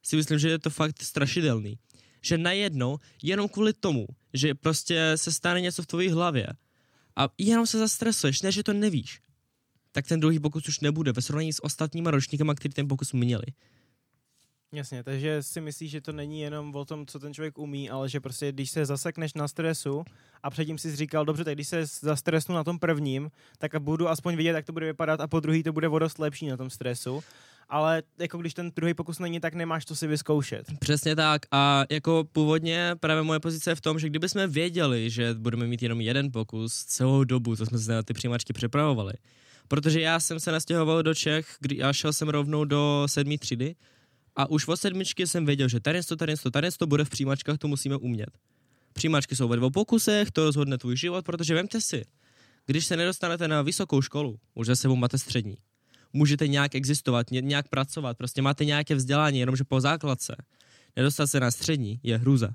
si 0.03 0.17
myslím, 0.17 0.39
že 0.39 0.49
je 0.49 0.59
to 0.59 0.71
fakt 0.71 1.03
strašidelný. 1.03 1.79
Že 2.21 2.39
najednou, 2.39 2.99
jenom 3.23 3.49
kvůli 3.49 3.73
tomu, 3.73 4.07
že 4.33 4.55
prostě 4.55 5.13
se 5.17 5.33
stane 5.33 5.61
něco 5.61 5.83
v 5.83 5.87
tvojí 5.87 6.09
hlavě 6.09 6.47
a 7.17 7.29
jenom 7.39 7.67
se 7.67 7.79
zastresuješ, 7.79 8.43
ne, 8.43 8.53
že 8.53 8.63
to 8.63 8.73
nevíš, 8.73 9.21
tak 9.93 10.07
ten 10.07 10.21
druhý 10.21 10.41
pokus 10.41 10.69
už 10.69 10.81
nebude 10.81 11.13
ve 11.13 11.23
srovnání 11.23 11.53
s 11.53 11.65
ostatníma 11.65 12.11
ročníkama, 12.11 12.55
který 12.55 12.75
ten 12.75 12.89
pokus 12.89 13.13
měli. 13.13 13.47
Jasně, 14.75 15.03
takže 15.03 15.43
si 15.43 15.61
myslíš, 15.61 15.91
že 15.91 16.01
to 16.01 16.13
není 16.13 16.41
jenom 16.41 16.75
o 16.75 16.85
tom, 16.85 17.07
co 17.07 17.19
ten 17.19 17.35
člověk 17.35 17.59
umí, 17.59 17.91
ale 17.91 18.09
že 18.09 18.21
prostě 18.21 18.53
když 18.53 18.71
se 18.71 18.87
zasekneš 18.87 19.35
na 19.35 19.49
stresu 19.49 20.05
a 20.43 20.51
předtím 20.51 20.79
si 20.79 20.97
říkal, 20.97 21.25
dobře, 21.25 21.45
tak 21.45 21.55
když 21.55 21.69
se 21.69 21.87
zastresnu 21.87 22.55
na 22.55 22.65
tom 22.65 22.79
prvním, 22.79 23.31
tak 23.59 23.77
budu 23.79 24.09
aspoň 24.09 24.37
vidět, 24.37 24.51
jak 24.51 24.67
to 24.67 24.73
bude 24.73 24.87
vypadat 24.87 25.21
a 25.21 25.27
po 25.27 25.41
druhý 25.41 25.63
to 25.63 25.73
bude 25.73 25.89
vodost 25.89 26.19
lepší 26.19 26.47
na 26.47 26.57
tom 26.57 26.71
stresu. 26.71 27.25
Ale 27.69 28.03
jako 28.19 28.39
když 28.39 28.55
ten 28.55 28.73
druhý 28.77 28.95
pokus 28.95 29.19
není, 29.19 29.41
tak 29.41 29.55
nemáš 29.55 29.85
to 29.85 29.97
si 29.97 30.07
vyzkoušet. 30.07 30.67
Přesně 30.79 31.17
tak. 31.17 31.43
A 31.51 31.85
jako 31.91 32.25
původně 32.33 32.95
právě 33.01 33.23
moje 33.23 33.41
pozice 33.41 33.71
je 33.71 33.75
v 33.75 33.81
tom, 33.81 33.99
že 33.99 34.09
kdyby 34.09 34.29
jsme 34.29 34.47
věděli, 34.47 35.11
že 35.11 35.35
budeme 35.35 35.67
mít 35.67 35.83
jenom 35.83 36.01
jeden 36.01 36.33
pokus 36.33 36.85
celou 36.85 37.25
dobu, 37.25 37.57
co 37.57 37.67
jsme 37.67 37.79
se 37.79 37.93
na 37.93 38.03
ty 38.03 38.15
přijímačky 38.15 38.53
připravovali, 38.53 39.13
protože 39.69 40.01
já 40.01 40.21
jsem 40.21 40.41
se 40.41 40.53
nastěhoval 40.53 41.03
do 41.03 41.15
Čech, 41.15 41.57
kdy 41.61 41.77
já 41.77 41.93
šel 41.93 42.13
jsem 42.13 42.29
rovnou 42.29 42.65
do 42.65 43.03
sedmý 43.07 43.39
třídy, 43.39 43.75
a 44.37 44.51
už 44.51 44.69
od 44.69 44.77
sedmičky 44.77 45.27
jsem 45.27 45.47
věděl, 45.47 45.69
že 45.69 45.81
tady 45.81 46.03
to, 46.03 46.17
tady 46.17 46.37
to, 46.37 46.51
tady 46.51 46.71
to 46.71 46.87
bude 46.87 47.05
v 47.05 47.11
přijímačkách, 47.11 47.59
to 47.59 47.69
musíme 47.69 47.97
umět. 47.97 48.31
Přijímačky 48.93 49.37
jsou 49.37 49.49
ve 49.49 49.57
dvou 49.57 49.71
pokusech, 49.71 50.31
to 50.31 50.45
rozhodne 50.45 50.79
tvůj 50.79 50.97
život, 50.97 51.25
protože 51.25 51.55
vemte 51.55 51.81
si, 51.81 52.05
když 52.67 52.87
se 52.87 52.97
nedostanete 52.97 53.49
na 53.49 53.63
vysokou 53.63 54.03
školu, 54.03 54.39
už 54.55 54.67
za 54.67 54.77
sebou 54.77 54.97
máte 54.97 55.19
střední, 55.19 55.57
můžete 56.13 56.49
nějak 56.49 56.75
existovat, 56.75 57.31
nějak 57.31 57.69
pracovat, 57.69 58.17
prostě 58.17 58.43
máte 58.43 58.65
nějaké 58.65 58.95
vzdělání, 58.95 59.39
jenomže 59.39 59.65
po 59.65 59.81
základce. 59.81 60.37
Nedostat 60.97 61.31
se 61.31 61.41
na 61.41 61.51
střední 61.51 62.01
je 62.03 62.19
hrůza. 62.19 62.55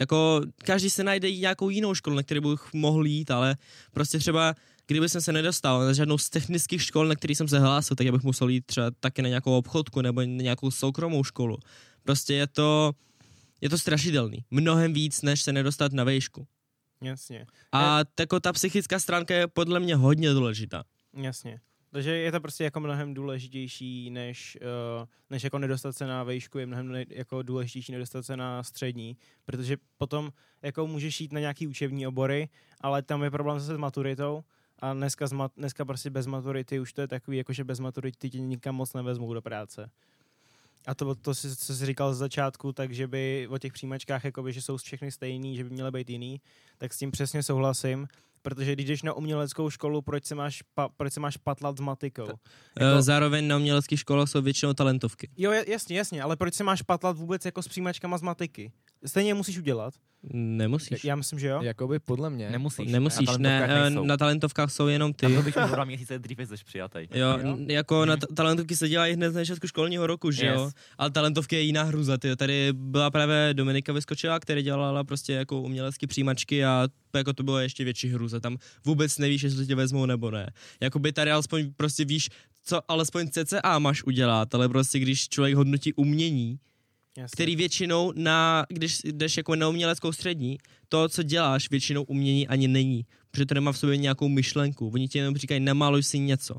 Jako 0.00 0.40
každý 0.64 0.90
se 0.90 1.04
najde 1.04 1.32
nějakou 1.32 1.70
jinou 1.70 1.94
školu, 1.94 2.16
na 2.16 2.22
který 2.22 2.40
bych 2.40 2.72
mohl 2.72 3.06
jít, 3.06 3.30
ale 3.30 3.56
prostě 3.92 4.18
třeba 4.18 4.54
kdyby 4.88 5.08
jsem 5.08 5.20
se 5.20 5.32
nedostal 5.32 5.86
na 5.86 5.92
žádnou 5.92 6.18
z 6.18 6.30
technických 6.30 6.82
škol, 6.82 7.06
na 7.06 7.14
který 7.14 7.34
jsem 7.34 7.48
se 7.48 7.58
hlásil, 7.58 7.96
tak 7.96 8.10
bych 8.10 8.22
musel 8.22 8.48
jít 8.48 8.66
třeba 8.66 8.90
taky 9.00 9.22
na 9.22 9.28
nějakou 9.28 9.58
obchodku 9.58 10.02
nebo 10.02 10.20
na 10.20 10.26
nějakou 10.26 10.70
soukromou 10.70 11.24
školu. 11.24 11.58
Prostě 12.02 12.34
je 12.34 12.46
to, 12.46 12.92
je 13.60 13.68
to 13.68 13.78
strašidelný. 13.78 14.44
Mnohem 14.50 14.92
víc, 14.92 15.22
než 15.22 15.42
se 15.42 15.52
nedostat 15.52 15.92
na 15.92 16.04
vejšku. 16.04 16.46
Jasně. 17.02 17.46
A 17.72 18.00
jako 18.20 18.40
ta 18.40 18.52
psychická 18.52 18.98
stránka 18.98 19.34
je 19.34 19.46
podle 19.46 19.80
mě 19.80 19.96
hodně 19.96 20.32
důležitá. 20.32 20.84
Jasně. 21.16 21.60
Takže 21.90 22.16
je 22.16 22.32
to 22.32 22.40
prostě 22.40 22.64
jako 22.64 22.80
mnohem 22.80 23.14
důležitější, 23.14 24.10
než, 24.10 24.58
uh, 25.00 25.06
než 25.30 25.44
jako 25.44 25.58
nedostat 25.58 25.96
se 25.96 26.06
na 26.06 26.24
vejšku, 26.24 26.58
je 26.58 26.66
mnohem 26.66 26.88
ne, 26.88 27.04
jako 27.08 27.42
důležitější 27.42 27.92
nedostat 27.92 28.26
se 28.26 28.36
na 28.36 28.62
střední, 28.62 29.16
protože 29.44 29.76
potom 29.98 30.32
jako 30.62 30.86
můžeš 30.86 31.20
jít 31.20 31.32
na 31.32 31.40
nějaký 31.40 31.66
učební 31.66 32.06
obory, 32.06 32.48
ale 32.80 33.02
tam 33.02 33.22
je 33.22 33.30
problém 33.30 33.60
zase 33.60 33.74
s 33.74 33.78
maturitou, 33.78 34.44
a 34.78 34.92
dneska, 34.92 35.26
z 35.26 35.32
mat, 35.32 35.52
dneska 35.56 35.84
prostě 35.84 36.10
bez 36.10 36.26
maturity 36.26 36.80
už 36.80 36.92
to 36.92 37.00
je 37.00 37.08
takový, 37.08 37.36
jako 37.36 37.52
že 37.52 37.64
bez 37.64 37.80
maturity 37.80 38.30
tě 38.30 38.40
nikam 38.40 38.74
moc 38.74 38.94
nevezmou 38.94 39.34
do 39.34 39.42
práce. 39.42 39.90
A 40.86 40.94
to, 40.94 41.14
to 41.14 41.34
si, 41.34 41.56
co 41.56 41.74
jsi 41.74 41.86
říkal 41.86 42.14
z 42.14 42.18
začátku, 42.18 42.72
takže 42.72 43.06
by 43.06 43.48
o 43.50 43.58
těch 43.58 43.72
přijímačkách, 43.72 44.24
jakoby, 44.24 44.52
že 44.52 44.62
jsou 44.62 44.76
všechny 44.76 45.10
stejný, 45.10 45.56
že 45.56 45.64
by 45.64 45.70
měly 45.70 45.90
být 45.90 46.10
jiný, 46.10 46.40
tak 46.78 46.92
s 46.92 46.98
tím 46.98 47.10
přesně 47.10 47.42
souhlasím, 47.42 48.08
protože 48.42 48.72
když 48.72 48.86
jdeš 48.86 49.02
na 49.02 49.12
uměleckou 49.12 49.70
školu, 49.70 50.02
proč 50.02 50.24
se 50.24 50.34
máš, 50.34 50.62
pa, 50.74 50.88
proč 50.88 51.12
se 51.12 51.20
máš 51.20 51.36
patlat 51.36 51.76
s 51.76 51.80
matikou? 51.80 52.28
Jako... 52.80 53.02
Zároveň 53.02 53.48
na 53.48 53.56
uměleckých 53.56 54.00
školách 54.00 54.28
jsou 54.28 54.42
většinou 54.42 54.72
talentovky. 54.72 55.30
Jo, 55.36 55.52
jasně, 55.52 55.98
jasně, 55.98 56.22
ale 56.22 56.36
proč 56.36 56.54
se 56.54 56.64
máš 56.64 56.82
patlat 56.82 57.16
vůbec 57.16 57.44
jako 57.44 57.62
s 57.62 57.68
přijímačkama 57.68 58.18
z 58.18 58.22
matiky? 58.22 58.72
Stejně 59.06 59.30
je 59.30 59.34
musíš 59.34 59.58
udělat. 59.58 59.94
Nemusíš. 60.32 61.04
Já 61.04 61.16
myslím, 61.16 61.38
že 61.38 61.46
jo. 61.48 61.62
Jakoby 61.62 61.98
podle 61.98 62.30
mě. 62.30 62.50
Nemusíš. 62.50 62.92
Nemusíš, 62.92 63.26
Na 63.28 63.36
ne, 63.38 63.58
talentovkách 63.60 63.84
nejsou. 63.90 64.04
na 64.04 64.16
talentovkách 64.16 64.70
jsou 64.72 64.86
jenom 64.86 65.12
ty. 65.12 65.20
Tam 65.26 65.34
to 65.34 65.42
bych 65.42 65.54
měl 65.56 65.68
dva 65.68 65.84
měsíce 65.84 66.18
dřív, 66.18 66.38
než 66.50 66.62
přijatý. 66.62 66.98
Jo, 67.14 67.38
Jo? 67.42 67.56
jako 67.68 68.04
na 68.04 68.16
ta- 68.16 68.26
talentovky 68.34 68.76
se 68.76 68.88
dělají 68.88 69.14
hned 69.14 69.26
na 69.26 69.32
začátku 69.32 69.66
školního 69.66 70.06
roku, 70.06 70.30
že 70.30 70.46
jo? 70.46 70.64
Yes. 70.64 70.74
Ale 70.98 71.10
talentovky 71.10 71.56
je 71.56 71.62
jiná 71.62 71.82
hruza, 71.82 72.18
ty. 72.18 72.36
Tady 72.36 72.68
byla 72.72 73.10
právě 73.10 73.50
Dominika 73.54 73.92
Vyskočila, 73.92 74.40
která 74.40 74.60
dělala 74.60 75.04
prostě 75.04 75.32
jako 75.32 75.60
umělecké 75.62 76.06
přijímačky 76.06 76.64
a 76.64 76.88
jako 77.16 77.32
to 77.32 77.42
bylo 77.42 77.58
ještě 77.58 77.84
větší 77.84 78.08
hruza. 78.08 78.40
Tam 78.40 78.56
vůbec 78.84 79.18
nevíš, 79.18 79.42
jestli 79.42 79.66
tě 79.66 79.74
vezmou 79.74 80.06
nebo 80.06 80.30
ne. 80.30 80.50
Jakoby 80.80 81.12
tady 81.12 81.30
alespoň 81.30 81.72
prostě 81.76 82.04
víš, 82.04 82.28
co 82.64 82.80
alespoň 82.90 83.28
CCA 83.30 83.78
máš 83.78 84.02
udělat, 84.04 84.54
ale 84.54 84.68
prostě 84.68 84.98
když 84.98 85.28
člověk 85.28 85.54
hodnotí 85.54 85.92
umění, 85.94 86.58
Jasně. 87.18 87.34
který 87.34 87.56
většinou 87.56 88.12
na, 88.16 88.66
když 88.68 88.98
jdeš 89.04 89.36
jako 89.36 89.56
na 89.56 89.68
uměleckou 89.68 90.12
střední, 90.12 90.58
to, 90.88 91.08
co 91.08 91.22
děláš, 91.22 91.70
většinou 91.70 92.02
umění 92.02 92.48
ani 92.48 92.68
není, 92.68 93.06
protože 93.30 93.46
to 93.46 93.54
nemá 93.54 93.72
v 93.72 93.78
sobě 93.78 93.96
nějakou 93.96 94.28
myšlenku. 94.28 94.90
Oni 94.94 95.08
ti 95.08 95.18
jenom 95.18 95.36
říkají, 95.36 95.60
namaluj 95.60 96.02
si 96.02 96.18
něco. 96.18 96.54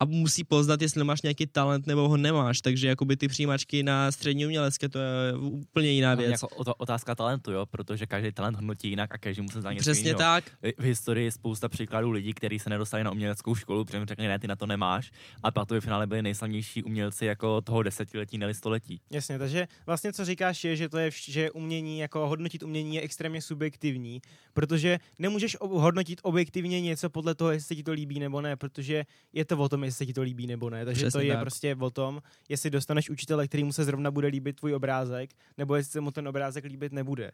A 0.00 0.04
musí 0.04 0.44
poznat, 0.44 0.82
jestli 0.82 1.04
máš 1.04 1.22
nějaký 1.22 1.46
talent 1.46 1.86
nebo 1.86 2.08
ho 2.08 2.16
nemáš, 2.16 2.60
takže 2.60 2.88
jakoby 2.88 3.16
ty 3.16 3.28
přijímačky 3.28 3.82
na 3.82 4.12
střední 4.12 4.46
umělecké, 4.46 4.88
to 4.88 4.98
je 4.98 5.36
úplně 5.36 5.88
jiná 5.90 6.14
věc. 6.14 6.30
Jako 6.30 6.48
otázka 6.78 7.14
talentu, 7.14 7.52
jo, 7.52 7.66
protože 7.66 8.06
každý 8.06 8.32
talent 8.32 8.54
hodnotí 8.54 8.88
jinak 8.88 9.14
a 9.14 9.18
každý 9.18 9.42
musí 9.42 9.60
za 9.60 9.72
něco 9.72 9.80
Přesně 9.82 10.00
jinýho. 10.00 10.18
tak. 10.18 10.44
V 10.78 10.82
historii 10.84 11.24
je 11.24 11.32
spousta 11.32 11.68
příkladů 11.68 12.10
lidí, 12.10 12.32
kteří 12.34 12.58
se 12.58 12.70
nedostali 12.70 13.04
na 13.04 13.10
uměleckou 13.10 13.54
školu, 13.54 13.84
protože 13.84 13.98
jim 13.98 14.06
řekli, 14.06 14.28
ne, 14.28 14.38
ty 14.38 14.46
na 14.48 14.56
to 14.56 14.66
nemáš. 14.66 15.10
A 15.42 15.50
pak 15.50 15.68
to 15.68 15.74
ve 15.74 15.80
finále 15.80 16.06
byli 16.06 16.22
nejslavnější 16.22 16.82
umělci 16.82 17.26
jako 17.26 17.60
toho 17.60 17.82
desetiletí, 17.82 18.38
ne 18.38 18.54
století. 18.54 19.00
Jasně, 19.10 19.38
takže 19.38 19.68
vlastně 19.86 20.12
co 20.12 20.24
říkáš 20.24 20.64
je, 20.64 20.76
že 20.76 20.88
to 20.88 20.98
je, 20.98 21.10
vš- 21.10 21.32
že 21.32 21.50
umění, 21.50 21.98
jako 21.98 22.28
hodnotit 22.28 22.62
umění 22.62 22.96
je 22.96 23.02
extrémně 23.02 23.42
subjektivní, 23.42 24.20
protože 24.52 24.98
nemůžeš 25.18 25.56
ob- 25.60 25.70
hodnotit 25.72 26.20
objektivně 26.22 26.80
něco 26.80 27.10
podle 27.10 27.34
toho, 27.34 27.50
jestli 27.50 27.66
se 27.66 27.74
ti 27.76 27.82
to 27.82 27.92
líbí 27.92 28.18
nebo 28.20 28.40
ne, 28.40 28.56
protože 28.56 29.04
je 29.32 29.44
to 29.44 29.58
o 29.58 29.68
tom, 29.68 29.84
jestli 29.90 29.98
se 29.98 30.06
ti 30.06 30.12
to 30.12 30.22
líbí 30.22 30.46
nebo 30.46 30.70
ne. 30.70 30.84
Takže 30.84 31.04
Přesně 31.04 31.18
to 31.18 31.26
je 31.26 31.32
tak. 31.32 31.40
prostě 31.40 31.76
o 31.80 31.90
tom, 31.90 32.22
jestli 32.48 32.70
dostaneš 32.70 33.10
učitele, 33.10 33.48
kterýmu 33.48 33.72
se 33.72 33.84
zrovna 33.84 34.10
bude 34.10 34.28
líbit 34.28 34.56
tvůj 34.56 34.74
obrázek, 34.74 35.30
nebo 35.58 35.74
jestli 35.74 35.92
se 35.92 36.00
mu 36.00 36.10
ten 36.10 36.28
obrázek 36.28 36.64
líbit 36.64 36.92
nebude. 36.92 37.30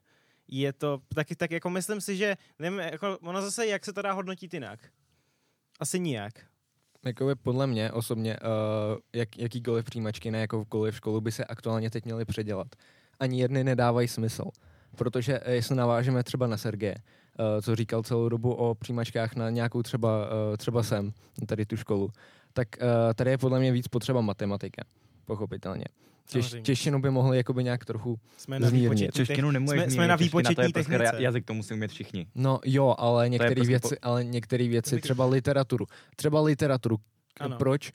Je 0.49 0.73
to 0.73 1.01
taky 1.15 1.37
tak 1.37 1.51
jako 1.51 1.71
myslím 1.71 2.01
si, 2.01 2.17
že 2.17 2.37
nevím, 2.59 2.79
jako 2.79 3.19
ono 3.19 3.43
zase, 3.43 3.67
jak 3.67 3.85
se 3.85 3.93
to 3.93 4.03
dá 4.03 4.13
hodnotit 4.13 4.55
jinak? 4.55 4.81
Asi 5.81 6.01
nijak. 6.01 6.33
Jakoby 7.05 7.35
podle 7.35 7.67
mě 7.67 7.93
osobně, 7.93 8.37
uh, 8.37 8.99
jak, 9.13 9.39
jakýkoliv 9.39 9.85
přijímačky 9.85 10.31
na 10.31 10.39
jakoukoliv 10.39 10.97
školu 10.97 11.21
by 11.21 11.33
se 11.33 11.45
aktuálně 11.45 11.91
teď 11.91 12.05
měly 12.05 12.25
předělat. 12.25 12.67
Ani 13.21 13.41
jedny 13.41 13.65
nedávají 13.65 14.09
smysl. 14.09 14.45
Protože 14.97 15.41
eh, 15.43 15.55
jestli 15.55 15.77
navážeme 15.77 16.23
třeba 16.23 16.47
na 16.47 16.57
Sergeje, 16.57 16.95
uh, 16.95 17.61
co 17.63 17.77
říkal 17.77 18.03
celou 18.03 18.29
dobu 18.29 18.55
o 18.55 18.75
přijímačkách 18.75 19.35
na 19.35 19.51
nějakou 19.51 19.83
třeba, 19.83 20.27
uh, 20.27 20.57
třeba 20.57 20.83
sem, 20.83 21.13
tady 21.47 21.67
tu 21.67 21.77
školu, 21.77 22.11
tak 22.57 22.69
uh, 22.83 22.87
tady 23.15 23.31
je 23.31 23.39
podle 23.39 23.61
mě 23.61 23.73
víc 23.73 23.89
potřeba 23.89 24.21
matematika, 24.21 24.83
pochopitelně. 25.25 25.85
Češ, 26.29 26.45
Samozřejmě. 26.45 26.65
češtinu 26.65 27.01
by 27.01 27.11
mohli 27.11 27.37
jakoby 27.37 27.65
nějak 27.65 27.85
trochu 27.85 28.19
Jsme 28.37 28.61
na 28.61 28.69
Zmírnit. 28.69 29.15
Češtinu 29.15 29.51
nemůžeš 29.51 29.83
jsme- 29.83 29.91
jsme 29.91 30.07
na 30.09 30.17
čeština, 30.17 30.17
to 30.17 30.23
je 30.23 30.27
výpočetní 30.27 30.73
prostě 30.73 30.99
technice. 30.99 31.23
jazyk, 31.23 31.45
to 31.45 31.55
musí 31.55 31.75
umět 31.75 31.91
všichni. 31.91 32.27
No 32.35 32.61
jo, 32.65 32.95
ale 32.99 33.29
některé 33.29 33.55
prostě 33.55 33.69
věci, 33.69 33.89
po- 34.03 34.09
ale 34.09 34.25
některé 34.25 34.69
věci, 34.69 34.95
bych- 34.95 35.03
třeba 35.03 35.27
literaturu. 35.27 35.87
Třeba 36.17 36.41
literaturu. 36.43 36.97
Ano. 37.41 37.57
Proč? 37.57 37.93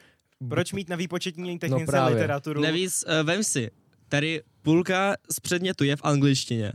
Proč 0.49 0.73
mít 0.73 0.89
na 0.89 0.95
výpočetní 0.95 1.59
technice 1.59 1.85
právě. 1.85 2.15
literaturu? 2.15 2.61
Navíc, 2.61 3.03
uh, 3.07 3.27
vem 3.27 3.43
si, 3.43 3.71
tady 4.09 4.41
půlka 4.61 5.15
z 5.35 5.39
předmětu 5.39 5.83
je 5.83 5.95
v 5.95 6.01
angličtině. 6.03 6.71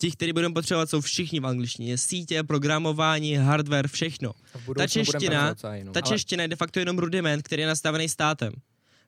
Ti, 0.00 0.10
kteří 0.10 0.32
budeme 0.32 0.54
potřebovat, 0.54 0.90
jsou 0.90 1.00
všichni 1.00 1.40
v 1.40 1.46
angličtině. 1.46 1.98
Sítě, 1.98 2.42
programování, 2.42 3.34
hardware, 3.34 3.88
všechno. 3.88 4.32
V 4.54 4.64
budeme 4.64 4.88
čeština-. 4.88 5.54
Ta 5.92 6.00
čeština 6.00 6.42
je 6.42 6.48
de 6.48 6.56
facto 6.56 6.78
jenom 6.78 6.98
rudiment, 6.98 7.42
který 7.42 7.62
je 7.62 7.68
nastavený 7.68 8.08
státem. 8.08 8.52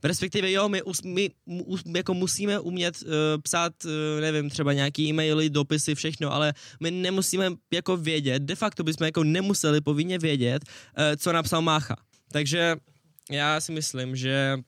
Respektive 0.05 0.51
jo, 0.51 0.69
my, 0.69 0.83
us, 0.83 1.03
my 1.03 1.31
us, 1.47 1.83
jako 1.97 2.15
musíme 2.15 2.59
umět 2.59 3.03
uh, 3.03 3.11
psát, 3.43 3.73
uh, 3.85 4.21
nevím, 4.21 4.51
třeba 4.51 4.73
nějaký 4.73 5.09
e-maily, 5.09 5.51
dopisy, 5.51 5.95
všechno, 5.95 6.33
ale 6.33 6.55
my 6.81 6.91
nemusíme 6.91 7.51
jako 7.73 7.97
vědět, 7.97 8.43
de 8.43 8.55
facto 8.55 8.85
bychom 8.85 9.05
jako 9.05 9.25
nemuseli 9.25 9.81
povinně 9.81 10.19
vědět, 10.19 10.65
uh, 10.65 11.05
co 11.17 11.33
napsal 11.33 11.63
Mácha. 11.63 11.97
Takže 12.33 12.77
já 13.31 13.61
si 13.61 13.73
myslím, 13.73 14.17
že 14.17 14.59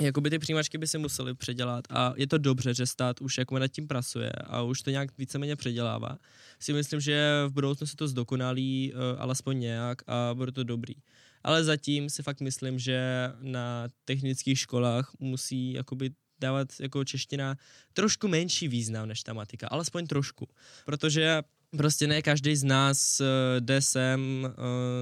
jakoby 0.00 0.30
ty 0.30 0.38
přijímačky 0.38 0.78
by 0.78 0.86
se 0.86 0.98
musely 0.98 1.34
předělat 1.34 1.84
a 1.90 2.12
je 2.16 2.26
to 2.26 2.38
dobře, 2.38 2.74
že 2.74 2.86
stát 2.86 3.20
už 3.20 3.38
jako 3.38 3.58
nad 3.58 3.68
tím 3.68 3.88
pracuje 3.88 4.32
a 4.32 4.62
už 4.62 4.82
to 4.82 4.90
nějak 4.90 5.18
víceméně 5.18 5.56
předělává. 5.56 6.18
Si 6.60 6.72
myslím, 6.72 7.00
že 7.00 7.44
v 7.46 7.52
budoucnu 7.52 7.86
se 7.86 7.96
to 7.96 8.08
zdokonalí 8.08 8.92
uh, 8.94 9.00
alespoň 9.22 9.60
nějak 9.60 10.02
a 10.06 10.34
bude 10.34 10.52
to 10.52 10.64
dobrý. 10.64 10.94
Ale 11.42 11.64
zatím 11.64 12.10
si 12.10 12.22
fakt 12.22 12.40
myslím, 12.40 12.78
že 12.78 13.30
na 13.40 13.88
technických 14.04 14.58
školách 14.58 15.12
musí 15.20 15.72
jakoby 15.72 16.10
dávat 16.40 16.68
jako 16.80 17.04
čeština 17.04 17.56
trošku 17.92 18.28
menší 18.28 18.68
význam 18.68 19.08
než 19.08 19.22
ta 19.22 19.32
matika, 19.32 19.68
alespoň 19.68 20.06
trošku. 20.06 20.48
Protože 20.84 21.42
prostě 21.76 22.06
ne 22.06 22.22
každý 22.22 22.56
z 22.56 22.64
nás 22.64 23.20
uh, 23.20 23.26
jde 23.60 23.80
sem 23.80 24.20
uh, 24.44 24.50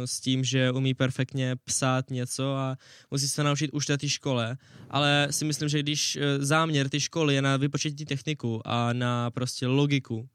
s 0.04 0.20
tím, 0.20 0.44
že 0.44 0.70
umí 0.70 0.94
perfektně 0.94 1.56
psát 1.64 2.10
něco 2.10 2.54
a 2.54 2.76
musí 3.10 3.28
se 3.28 3.44
naučit 3.44 3.70
už 3.72 3.88
na 3.88 3.96
té 3.96 4.08
škole, 4.08 4.58
ale 4.90 5.28
si 5.30 5.44
myslím, 5.44 5.68
že 5.68 5.82
když 5.82 6.16
uh, 6.16 6.22
záměr 6.38 6.88
ty 6.88 7.00
školy 7.00 7.34
je 7.34 7.42
na 7.42 7.56
vypočetní 7.56 8.04
techniku 8.04 8.60
a 8.64 8.92
na 8.92 9.30
prostě 9.30 9.66
logiku, 9.66 10.28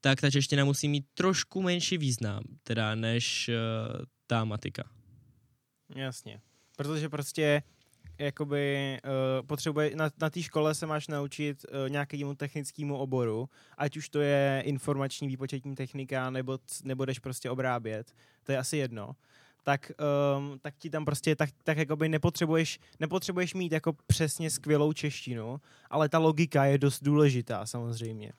tak 0.00 0.20
ta 0.20 0.30
čeština 0.30 0.64
musí 0.64 0.88
mít 0.88 1.04
trošku 1.14 1.62
menší 1.62 1.98
význam, 1.98 2.42
teda 2.62 2.94
než 2.94 3.50
ta 4.26 4.44
matika. 4.44 4.84
Jasně. 5.94 6.40
Protože 6.76 7.08
prostě 7.08 7.62
jakoby 8.20 8.98
uh, 9.04 9.46
potřebuje, 9.46 9.96
na, 9.96 10.10
na 10.20 10.30
té 10.30 10.42
škole 10.42 10.74
se 10.74 10.86
máš 10.86 11.08
naučit 11.08 11.64
uh, 11.64 11.90
nějakému 11.90 12.34
technickému 12.34 12.96
oboru, 12.96 13.48
ať 13.78 13.96
už 13.96 14.08
to 14.08 14.20
je 14.20 14.62
informační 14.66 15.28
výpočetní 15.28 15.74
technika, 15.74 16.30
nebo, 16.30 16.58
nebo 16.84 17.04
jdeš 17.04 17.18
prostě 17.18 17.50
obrábět, 17.50 18.14
to 18.44 18.52
je 18.52 18.58
asi 18.58 18.76
jedno, 18.76 19.16
tak, 19.62 19.92
um, 20.36 20.58
tak 20.58 20.74
ti 20.78 20.90
tam 20.90 21.04
prostě, 21.04 21.36
tak, 21.36 21.50
tak 21.64 21.78
jakoby 21.78 22.08
nepotřebuješ, 22.08 22.78
nepotřebuješ 23.00 23.54
mít 23.54 23.72
jako 23.72 23.92
přesně 24.06 24.50
skvělou 24.50 24.92
češtinu, 24.92 25.60
ale 25.90 26.08
ta 26.08 26.18
logika 26.18 26.64
je 26.64 26.78
dost 26.78 27.02
důležitá 27.02 27.66
samozřejmě. 27.66 28.32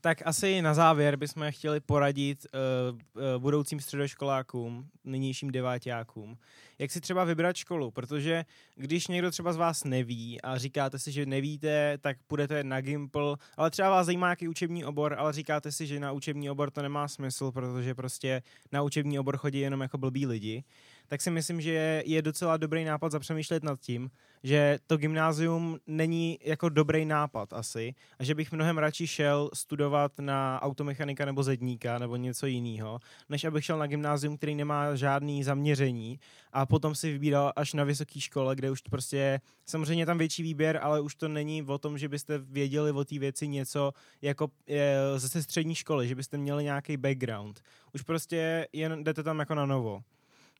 Tak 0.00 0.22
asi 0.24 0.62
na 0.62 0.74
závěr 0.74 1.16
bychom 1.16 1.46
chtěli 1.50 1.80
poradit 1.80 2.46
uh, 2.46 2.98
uh, 2.98 3.42
budoucím 3.42 3.80
středoškolákům, 3.80 4.88
nynějším 5.04 5.50
deváťákům, 5.50 6.38
jak 6.78 6.90
si 6.90 7.00
třeba 7.00 7.24
vybrat 7.24 7.56
školu, 7.56 7.90
protože 7.90 8.44
když 8.74 9.06
někdo 9.06 9.30
třeba 9.30 9.52
z 9.52 9.56
vás 9.56 9.84
neví 9.84 10.42
a 10.42 10.58
říkáte 10.58 10.98
si, 10.98 11.12
že 11.12 11.26
nevíte, 11.26 11.98
tak 11.98 12.16
půjdete 12.26 12.64
na 12.64 12.80
Gimple, 12.80 13.36
ale 13.56 13.70
třeba 13.70 13.90
vás 13.90 14.06
zajímá 14.06 14.30
jaký 14.30 14.48
učební 14.48 14.84
obor, 14.84 15.14
ale 15.18 15.32
říkáte 15.32 15.72
si, 15.72 15.86
že 15.86 16.00
na 16.00 16.12
učební 16.12 16.50
obor 16.50 16.70
to 16.70 16.82
nemá 16.82 17.08
smysl, 17.08 17.52
protože 17.52 17.94
prostě 17.94 18.42
na 18.72 18.82
učební 18.82 19.18
obor 19.18 19.36
chodí 19.36 19.60
jenom 19.60 19.80
jako 19.80 19.98
blbí 19.98 20.26
lidi, 20.26 20.64
tak 21.08 21.20
si 21.20 21.30
myslím, 21.30 21.60
že 21.60 22.02
je, 22.06 22.22
docela 22.22 22.56
dobrý 22.56 22.84
nápad 22.84 23.12
zapřemýšlet 23.12 23.62
nad 23.62 23.80
tím, 23.80 24.10
že 24.42 24.78
to 24.86 24.96
gymnázium 24.96 25.78
není 25.86 26.38
jako 26.44 26.68
dobrý 26.68 27.04
nápad 27.04 27.52
asi 27.52 27.94
a 28.18 28.24
že 28.24 28.34
bych 28.34 28.52
mnohem 28.52 28.78
radši 28.78 29.06
šel 29.06 29.50
studovat 29.54 30.12
na 30.18 30.62
automechanika 30.62 31.24
nebo 31.24 31.42
zedníka 31.42 31.98
nebo 31.98 32.16
něco 32.16 32.46
jiného, 32.46 32.98
než 33.28 33.44
abych 33.44 33.64
šel 33.64 33.78
na 33.78 33.86
gymnázium, 33.86 34.36
který 34.36 34.54
nemá 34.54 34.96
žádný 34.96 35.44
zaměření 35.44 36.20
a 36.52 36.66
potom 36.66 36.94
si 36.94 37.12
vybíral 37.12 37.52
až 37.56 37.72
na 37.72 37.84
vysoké 37.84 38.20
škole, 38.20 38.56
kde 38.56 38.70
už 38.70 38.80
prostě 38.80 39.40
samozřejmě 39.66 40.06
tam 40.06 40.18
větší 40.18 40.42
výběr, 40.42 40.78
ale 40.82 41.00
už 41.00 41.14
to 41.14 41.28
není 41.28 41.62
o 41.62 41.78
tom, 41.78 41.98
že 41.98 42.08
byste 42.08 42.38
věděli 42.38 42.90
o 42.90 43.04
té 43.04 43.18
věci 43.18 43.48
něco 43.48 43.92
jako 44.22 44.48
je, 44.66 44.96
ze 45.16 45.42
střední 45.42 45.74
školy, 45.74 46.08
že 46.08 46.14
byste 46.14 46.38
měli 46.38 46.64
nějaký 46.64 46.96
background. 46.96 47.60
Už 47.94 48.02
prostě 48.02 48.68
jen 48.72 49.04
jdete 49.04 49.22
tam 49.22 49.38
jako 49.38 49.54
na 49.54 49.66
novo. 49.66 50.02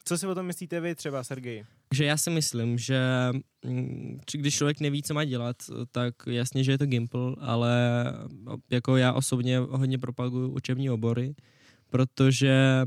Co 0.09 0.19
si 0.19 0.27
o 0.27 0.35
tom 0.35 0.47
myslíte 0.47 0.81
vy 0.81 0.95
třeba, 0.95 1.25
Sergej? 1.25 1.65
Takže 1.89 2.05
já 2.05 2.17
si 2.17 2.31
myslím, 2.31 2.79
že 2.79 3.01
mm, 3.65 4.21
když 4.33 4.55
člověk 4.55 4.81
neví, 4.81 5.03
co 5.03 5.15
má 5.15 5.25
dělat, 5.25 5.57
tak 5.93 6.15
jasně, 6.27 6.65
že 6.65 6.73
je 6.73 6.79
to 6.79 6.87
Gimple, 6.87 7.35
ale 7.39 8.05
jako 8.71 8.97
já 8.97 9.13
osobně 9.13 9.59
hodně 9.59 9.99
propaguju 9.99 10.49
učební 10.49 10.91
obory, 10.91 11.35
protože 11.91 12.85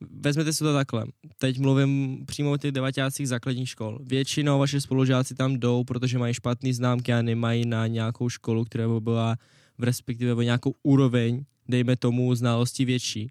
vezměte 0.00 0.52
si 0.52 0.58
to 0.58 0.74
takhle. 0.74 1.06
Teď 1.38 1.58
mluvím 1.58 2.24
přímo 2.26 2.52
o 2.52 2.56
těch 2.56 2.72
devatácích 2.72 3.28
základních 3.28 3.68
škol. 3.68 3.98
Většinou 4.02 4.58
vaši 4.58 4.80
spolužáci 4.80 5.34
tam 5.34 5.56
jdou, 5.56 5.84
protože 5.84 6.18
mají 6.18 6.34
špatné 6.34 6.74
známky 6.74 7.12
a 7.12 7.22
nemají 7.22 7.66
na 7.66 7.86
nějakou 7.86 8.28
školu, 8.28 8.64
která 8.64 8.88
by 8.88 9.00
byla 9.00 9.36
v 9.78 9.84
respektive 9.84 10.34
o 10.34 10.42
nějakou 10.42 10.74
úroveň, 10.82 11.44
dejme 11.68 11.96
tomu, 11.96 12.34
znalosti 12.34 12.84
větší. 12.84 13.30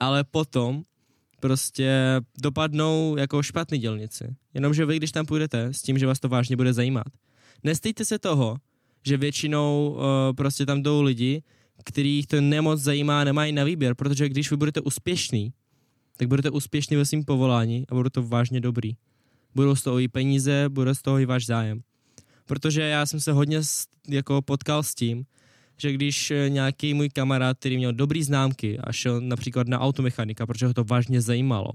Ale 0.00 0.24
potom 0.24 0.82
prostě 1.40 2.20
dopadnou 2.38 3.16
jako 3.18 3.42
špatný 3.42 3.78
dělnici. 3.78 4.36
Jenomže 4.54 4.86
vy, 4.86 4.96
když 4.96 5.12
tam 5.12 5.26
půjdete 5.26 5.64
s 5.64 5.82
tím, 5.82 5.98
že 5.98 6.06
vás 6.06 6.20
to 6.20 6.28
vážně 6.28 6.56
bude 6.56 6.72
zajímat, 6.72 7.06
nestejte 7.64 8.04
se 8.04 8.18
toho, 8.18 8.56
že 9.06 9.16
většinou 9.16 9.96
uh, 9.96 10.02
prostě 10.36 10.66
tam 10.66 10.82
jdou 10.82 11.02
lidi, 11.02 11.42
kterých 11.84 12.26
to 12.26 12.40
nemoc 12.40 12.80
zajímá, 12.80 13.24
nemají 13.24 13.52
na 13.52 13.64
výběr, 13.64 13.94
protože 13.94 14.28
když 14.28 14.50
vy 14.50 14.56
budete 14.56 14.80
úspěšný, 14.80 15.52
tak 16.16 16.28
budete 16.28 16.50
úspěšný 16.50 16.96
ve 16.96 17.04
svém 17.04 17.24
povolání 17.24 17.84
a 17.88 17.94
budou 17.94 18.10
to 18.10 18.22
vážně 18.22 18.60
dobrý. 18.60 18.92
Budou 19.54 19.74
z 19.74 19.82
toho 19.82 19.98
i 19.98 20.08
peníze, 20.08 20.68
bude 20.68 20.94
z 20.94 21.02
toho 21.02 21.18
i 21.18 21.26
váš 21.26 21.46
zájem. 21.46 21.80
Protože 22.46 22.82
já 22.82 23.06
jsem 23.06 23.20
se 23.20 23.32
hodně 23.32 23.60
jako 24.08 24.42
potkal 24.42 24.82
s 24.82 24.94
tím, 24.94 25.24
že 25.78 25.92
když 25.92 26.30
eh, 26.30 26.50
nějaký 26.50 26.94
můj 26.94 27.08
kamarád, 27.08 27.58
který 27.58 27.76
měl 27.76 27.92
dobrý 27.92 28.22
známky 28.22 28.78
a 28.78 28.92
šel 28.92 29.20
například 29.20 29.68
na 29.68 29.80
automechanika, 29.80 30.46
protože 30.46 30.66
ho 30.66 30.74
to 30.74 30.84
vážně 30.84 31.20
zajímalo, 31.20 31.72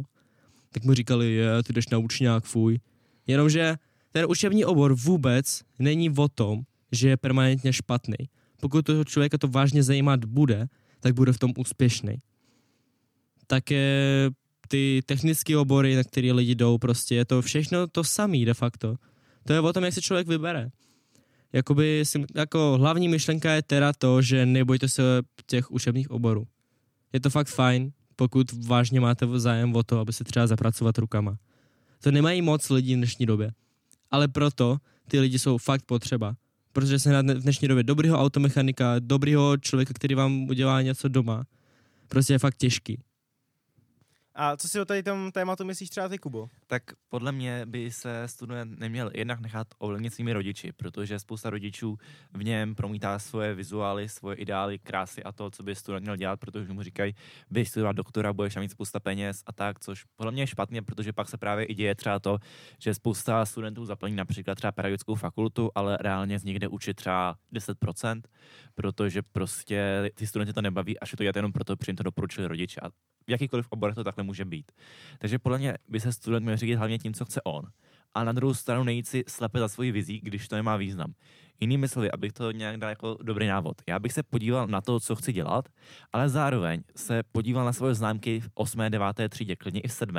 tak 0.71 0.83
mu 0.83 0.93
říkali, 0.93 1.33
je, 1.33 1.63
ty 1.63 1.73
jdeš 1.73 1.87
na 1.87 1.97
učňák, 1.97 2.43
fuj. 2.43 2.79
Jenomže 3.27 3.75
ten 4.11 4.25
učební 4.29 4.65
obor 4.65 4.93
vůbec 4.93 5.61
není 5.79 6.09
o 6.09 6.27
tom, 6.27 6.61
že 6.91 7.09
je 7.09 7.17
permanentně 7.17 7.73
špatný. 7.73 8.29
Pokud 8.61 8.85
toho 8.85 9.03
člověka 9.03 9.37
to 9.37 9.47
vážně 9.47 9.83
zajímat 9.83 10.25
bude, 10.25 10.67
tak 10.99 11.13
bude 11.13 11.33
v 11.33 11.39
tom 11.39 11.53
úspěšný. 11.57 12.15
Také 13.47 14.29
ty 14.67 15.01
technické 15.05 15.57
obory, 15.57 15.95
na 15.95 16.03
které 16.03 16.31
lidi 16.31 16.55
jdou, 16.55 16.77
prostě 16.77 17.15
je 17.15 17.25
to 17.25 17.41
všechno 17.41 17.87
to 17.87 18.03
samé 18.03 18.45
de 18.45 18.53
facto. 18.53 18.95
To 19.43 19.53
je 19.53 19.59
o 19.59 19.73
tom, 19.73 19.83
jak 19.83 19.93
se 19.93 20.01
člověk 20.01 20.27
vybere. 20.27 20.69
Jakoby, 21.53 22.03
jako 22.35 22.77
hlavní 22.77 23.07
myšlenka 23.07 23.51
je 23.51 23.61
teda 23.61 23.93
to, 23.93 24.21
že 24.21 24.45
nebojte 24.45 24.89
se 24.89 25.03
těch 25.45 25.71
učebních 25.71 26.11
oborů. 26.11 26.47
Je 27.13 27.19
to 27.19 27.29
fakt 27.29 27.47
fajn, 27.47 27.91
pokud 28.15 28.51
vážně 28.67 28.99
máte 28.99 29.39
zájem 29.39 29.75
o 29.75 29.83
to, 29.83 29.99
aby 29.99 30.13
se 30.13 30.23
třeba 30.23 30.47
zapracovat 30.47 30.97
rukama. 30.97 31.37
To 32.03 32.11
nemají 32.11 32.41
moc 32.41 32.69
lidí 32.69 32.93
v 32.93 32.97
dnešní 32.97 33.25
době. 33.25 33.51
Ale 34.11 34.27
proto 34.27 34.77
ty 35.07 35.19
lidi 35.19 35.39
jsou 35.39 35.57
fakt 35.57 35.85
potřeba. 35.85 36.35
Protože 36.73 36.99
se 36.99 37.11
na 37.11 37.33
v 37.33 37.39
dnešní 37.39 37.67
době 37.67 37.83
dobrýho 37.83 38.19
automechanika, 38.19 38.95
dobrýho 38.99 39.57
člověka, 39.57 39.93
který 39.93 40.15
vám 40.15 40.49
udělá 40.49 40.81
něco 40.81 41.07
doma, 41.07 41.43
prostě 42.07 42.33
je 42.33 42.39
fakt 42.39 42.57
těžký. 42.57 42.99
A 44.35 44.57
co 44.57 44.69
si 44.69 44.79
o 44.79 44.85
tady 44.85 45.03
tom 45.03 45.31
tématu 45.31 45.65
myslíš 45.65 45.89
třeba 45.89 46.09
ty, 46.09 46.17
Kubo? 46.17 46.49
Tak 46.67 46.83
podle 47.09 47.31
mě 47.31 47.65
by 47.65 47.91
se 47.91 48.27
student 48.27 48.79
neměl 48.79 49.11
jednak 49.13 49.39
nechat 49.39 49.67
ovlivnit 49.77 50.13
svými 50.13 50.33
rodiči, 50.33 50.71
protože 50.71 51.19
spousta 51.19 51.49
rodičů 51.49 51.97
v 52.33 52.43
něm 52.43 52.75
promítá 52.75 53.19
svoje 53.19 53.55
vizuály, 53.55 54.09
svoje 54.09 54.35
ideály, 54.35 54.79
krásy 54.79 55.23
a 55.23 55.31
to, 55.31 55.51
co 55.51 55.63
by 55.63 55.75
student 55.75 56.03
měl 56.03 56.15
dělat, 56.15 56.39
protože 56.39 56.73
mu 56.73 56.83
říkají, 56.83 57.15
běž 57.51 57.69
studovat 57.69 57.95
doktora, 57.95 58.33
budeš 58.33 58.55
mít 58.55 58.71
spousta 58.71 58.99
peněz 58.99 59.43
a 59.45 59.51
tak, 59.51 59.79
což 59.79 60.03
podle 60.15 60.31
mě 60.31 60.43
je 60.43 60.47
špatně, 60.47 60.81
protože 60.81 61.13
pak 61.13 61.29
se 61.29 61.37
právě 61.37 61.65
i 61.65 61.73
děje 61.73 61.95
třeba 61.95 62.19
to, 62.19 62.37
že 62.79 62.93
spousta 62.93 63.45
studentů 63.45 63.85
zaplní 63.85 64.15
například 64.15 64.55
třeba 64.55 64.71
pedagogickou 64.71 65.15
fakultu, 65.15 65.71
ale 65.75 65.97
reálně 66.01 66.39
z 66.39 66.43
někde 66.43 66.67
učit 66.67 66.93
třeba 66.93 67.35
10%, 67.53 68.21
protože 68.75 69.21
prostě 69.21 70.11
ty 70.15 70.27
studenty 70.27 70.53
to 70.53 70.61
nebaví, 70.61 70.99
až 70.99 71.11
je 71.11 71.17
to 71.17 71.23
dělat 71.23 71.35
jenom 71.35 71.51
proto, 71.51 71.77
protože 71.77 71.89
jim 71.89 71.95
to 71.95 72.03
doporučili 72.03 72.47
rodiče. 72.47 72.81
A 72.81 72.89
v 73.27 73.31
jakýkoliv 73.31 73.67
oborech 73.69 73.95
to 73.95 74.03
takhle 74.03 74.23
může 74.23 74.45
být. 74.45 74.71
Takže 75.19 75.39
podle 75.39 75.57
mě 75.57 75.77
by 75.89 75.99
se 75.99 76.13
student 76.13 76.43
měl 76.43 76.57
řídit 76.57 76.75
hlavně 76.75 76.99
tím, 76.99 77.13
co 77.13 77.25
chce 77.25 77.41
on. 77.41 77.63
A 78.13 78.23
na 78.23 78.31
druhou 78.31 78.53
stranu 78.53 78.83
nejít 78.83 79.07
si 79.07 79.23
slepě 79.27 79.59
za 79.59 79.67
svoji 79.67 79.91
vizí, 79.91 80.19
když 80.23 80.47
to 80.47 80.55
nemá 80.55 80.77
význam. 80.77 81.13
Jinými 81.59 81.87
slovy, 81.87 82.11
abych 82.11 82.33
to 82.33 82.51
nějak 82.51 82.77
dal 82.77 82.89
jako 82.89 83.17
dobrý 83.21 83.47
návod. 83.47 83.81
Já 83.87 83.99
bych 83.99 84.13
se 84.13 84.23
podíval 84.23 84.67
na 84.67 84.81
to, 84.81 84.99
co 84.99 85.15
chci 85.15 85.33
dělat, 85.33 85.69
ale 86.13 86.29
zároveň 86.29 86.83
se 86.95 87.23
podíval 87.31 87.65
na 87.65 87.73
svoje 87.73 87.95
známky 87.95 88.39
v 88.39 88.49
8., 88.53 88.79
9. 88.89 89.07
třídě, 89.29 89.55
klidně 89.55 89.81
i 89.81 89.87
v 89.87 89.91
7. 89.91 90.15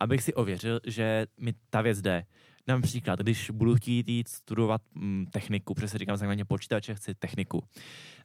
Abych 0.00 0.22
si 0.22 0.34
ověřil, 0.34 0.80
že 0.86 1.26
mi 1.40 1.54
ta 1.70 1.82
věc 1.82 2.00
jde. 2.00 2.24
Například, 2.68 3.20
když 3.20 3.50
budu 3.50 3.74
chtít 3.74 4.08
jít 4.08 4.28
studovat 4.28 4.82
mm, 4.94 5.26
techniku, 5.32 5.74
protože 5.74 5.98
říkám 5.98 6.16
základně 6.16 6.44
počítače, 6.44 6.94
chci 6.94 7.14
techniku. 7.14 7.64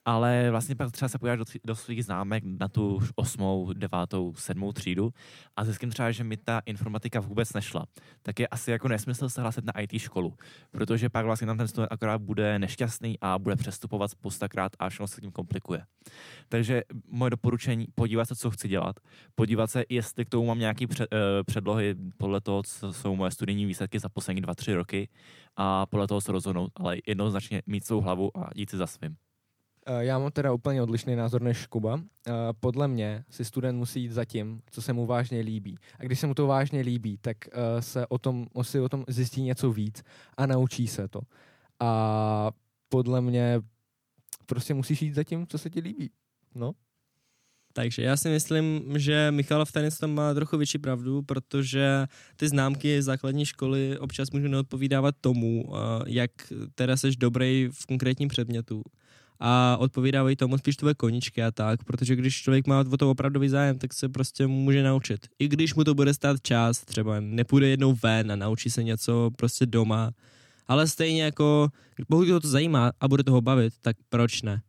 Ale 0.05 0.51
vlastně 0.51 0.75
pak 0.75 0.91
třeba 0.91 1.09
se 1.09 1.19
podíváš 1.19 1.37
do, 1.37 1.45
do 1.65 1.75
svých 1.75 2.05
známek 2.05 2.43
na 2.59 2.67
tu 2.67 2.99
osmou, 3.15 3.73
devátou, 3.73 4.33
sedmou 4.35 4.73
třídu 4.73 5.13
a 5.55 5.65
zjistím 5.65 5.89
třeba, 5.89 6.11
že 6.11 6.23
mi 6.23 6.37
ta 6.37 6.61
informatika 6.65 7.19
vůbec 7.19 7.53
nešla. 7.53 7.85
Tak 8.21 8.39
je 8.39 8.47
asi 8.47 8.71
jako 8.71 8.87
nesmysl 8.87 9.29
se 9.29 9.41
hlásit 9.41 9.65
na 9.65 9.79
IT 9.79 10.01
školu, 10.01 10.33
protože 10.71 11.09
pak 11.09 11.25
vlastně 11.25 11.47
tam 11.47 11.57
ten 11.57 11.67
student 11.67 11.91
akorát 11.91 12.21
bude 12.21 12.59
nešťastný 12.59 13.17
a 13.21 13.39
bude 13.39 13.55
přestupovat 13.55 14.11
spoustakrát 14.11 14.71
a 14.79 14.89
všechno 14.89 15.07
se 15.07 15.21
tím 15.21 15.31
komplikuje. 15.31 15.85
Takže 16.49 16.81
moje 17.07 17.29
doporučení, 17.29 17.87
podívat 17.95 18.25
se, 18.25 18.35
co 18.35 18.51
chci 18.51 18.67
dělat, 18.67 18.95
podívat 19.35 19.67
se, 19.67 19.83
jestli 19.89 20.25
k 20.25 20.29
tomu 20.29 20.45
mám 20.45 20.59
nějaké 20.59 20.87
před, 20.87 21.13
uh, 21.13 21.19
předlohy 21.45 21.95
podle 22.17 22.41
toho, 22.41 22.63
co 22.63 22.93
jsou 22.93 23.15
moje 23.15 23.31
studijní 23.31 23.65
výsledky 23.65 23.99
za 23.99 24.09
poslední 24.09 24.32
dva, 24.41 24.55
tři 24.55 24.73
roky 24.73 25.09
a 25.55 25.85
podle 25.85 26.07
toho 26.07 26.21
se 26.21 26.31
rozhodnout, 26.31 26.71
ale 26.75 26.97
jednoznačně 27.07 27.61
mít 27.65 27.85
svou 27.85 28.01
hlavu 28.01 28.37
a 28.37 28.49
jít 28.55 28.69
si 28.69 28.77
za 28.77 28.87
svým. 28.87 29.15
Eh, 29.85 30.05
Já 30.05 30.19
mám 30.19 30.31
teda 30.31 30.53
úplně 30.53 30.81
odlišný 30.81 31.15
názor 31.15 31.41
než 31.41 31.67
Kuba. 31.67 31.99
Eh, 32.27 32.31
Podle 32.59 32.87
mě 32.87 33.25
si 33.29 33.45
student 33.45 33.77
musí 33.77 34.01
jít 34.01 34.11
za 34.11 34.25
tím, 34.25 34.61
co 34.71 34.81
se 34.81 34.93
mu 34.93 35.05
vážně 35.05 35.39
líbí. 35.39 35.75
A 35.99 36.03
když 36.03 36.19
se 36.19 36.27
mu 36.27 36.33
to 36.33 36.47
vážně 36.47 36.81
líbí, 36.81 37.17
tak 37.17 37.37
eh, 37.47 37.81
se 37.81 38.07
o 38.07 38.17
tom, 38.17 38.47
si 38.61 38.79
o 38.79 38.89
tom 38.89 39.03
zjistí 39.07 39.41
něco 39.41 39.71
víc 39.71 40.03
a 40.37 40.45
naučí 40.45 40.87
se 40.87 41.07
to. 41.07 41.21
A 41.79 42.51
podle 42.89 43.21
mě 43.21 43.61
prostě 44.45 44.73
musíš 44.73 45.01
jít 45.01 45.13
za 45.13 45.23
tím, 45.23 45.47
co 45.47 45.57
se 45.57 45.69
ti 45.69 45.79
líbí. 45.79 46.09
No. 46.55 46.71
Takže 47.73 48.01
já 48.01 48.17
si 48.17 48.29
myslím, 48.29 48.83
že 48.95 49.31
Michalov 49.31 49.71
tady 49.71 49.89
tom 49.99 50.15
má 50.15 50.33
trochu 50.33 50.57
větší 50.57 50.77
pravdu, 50.77 51.21
protože 51.21 52.07
ty 52.37 52.47
známky 52.47 53.01
základní 53.01 53.45
školy 53.45 53.97
občas 53.99 54.31
můžou 54.31 54.47
neodpovídávat 54.47 55.15
tomu, 55.21 55.65
eh, 55.69 56.03
jak 56.07 56.31
teda 56.75 56.97
seš 56.97 57.15
dobrý 57.17 57.69
v 57.73 57.85
konkrétním 57.85 58.29
předmětu. 58.29 58.83
A 59.39 59.77
odpovídávají 59.79 60.35
tomu 60.35 60.57
spíš 60.57 60.75
tvoje 60.75 60.93
koničky 60.93 61.43
a 61.43 61.51
tak, 61.51 61.83
protože 61.83 62.15
když 62.15 62.41
člověk 62.41 62.67
má 62.67 62.85
o 62.91 62.97
to 62.97 63.11
opravdový 63.11 63.49
zájem, 63.49 63.77
tak 63.79 63.93
se 63.93 64.09
prostě 64.09 64.47
může 64.47 64.83
naučit. 64.83 65.27
I 65.39 65.47
když 65.47 65.75
mu 65.75 65.83
to 65.83 65.93
bude 65.95 66.13
stát 66.13 66.41
čas, 66.41 66.81
třeba 66.85 67.19
nepůjde 67.19 67.67
jednou 67.67 67.93
ven 68.03 68.31
a 68.31 68.35
naučí 68.35 68.69
se 68.69 68.83
něco 68.83 69.29
prostě 69.37 69.65
doma, 69.65 70.11
ale 70.67 70.87
stejně 70.87 71.23
jako, 71.23 71.69
pokud 72.07 72.29
ho 72.29 72.39
to 72.39 72.47
zajímá 72.47 72.91
a 72.99 73.07
bude 73.07 73.23
toho 73.23 73.41
bavit, 73.41 73.73
tak 73.81 73.97
proč 74.09 74.41
ne? 74.41 74.61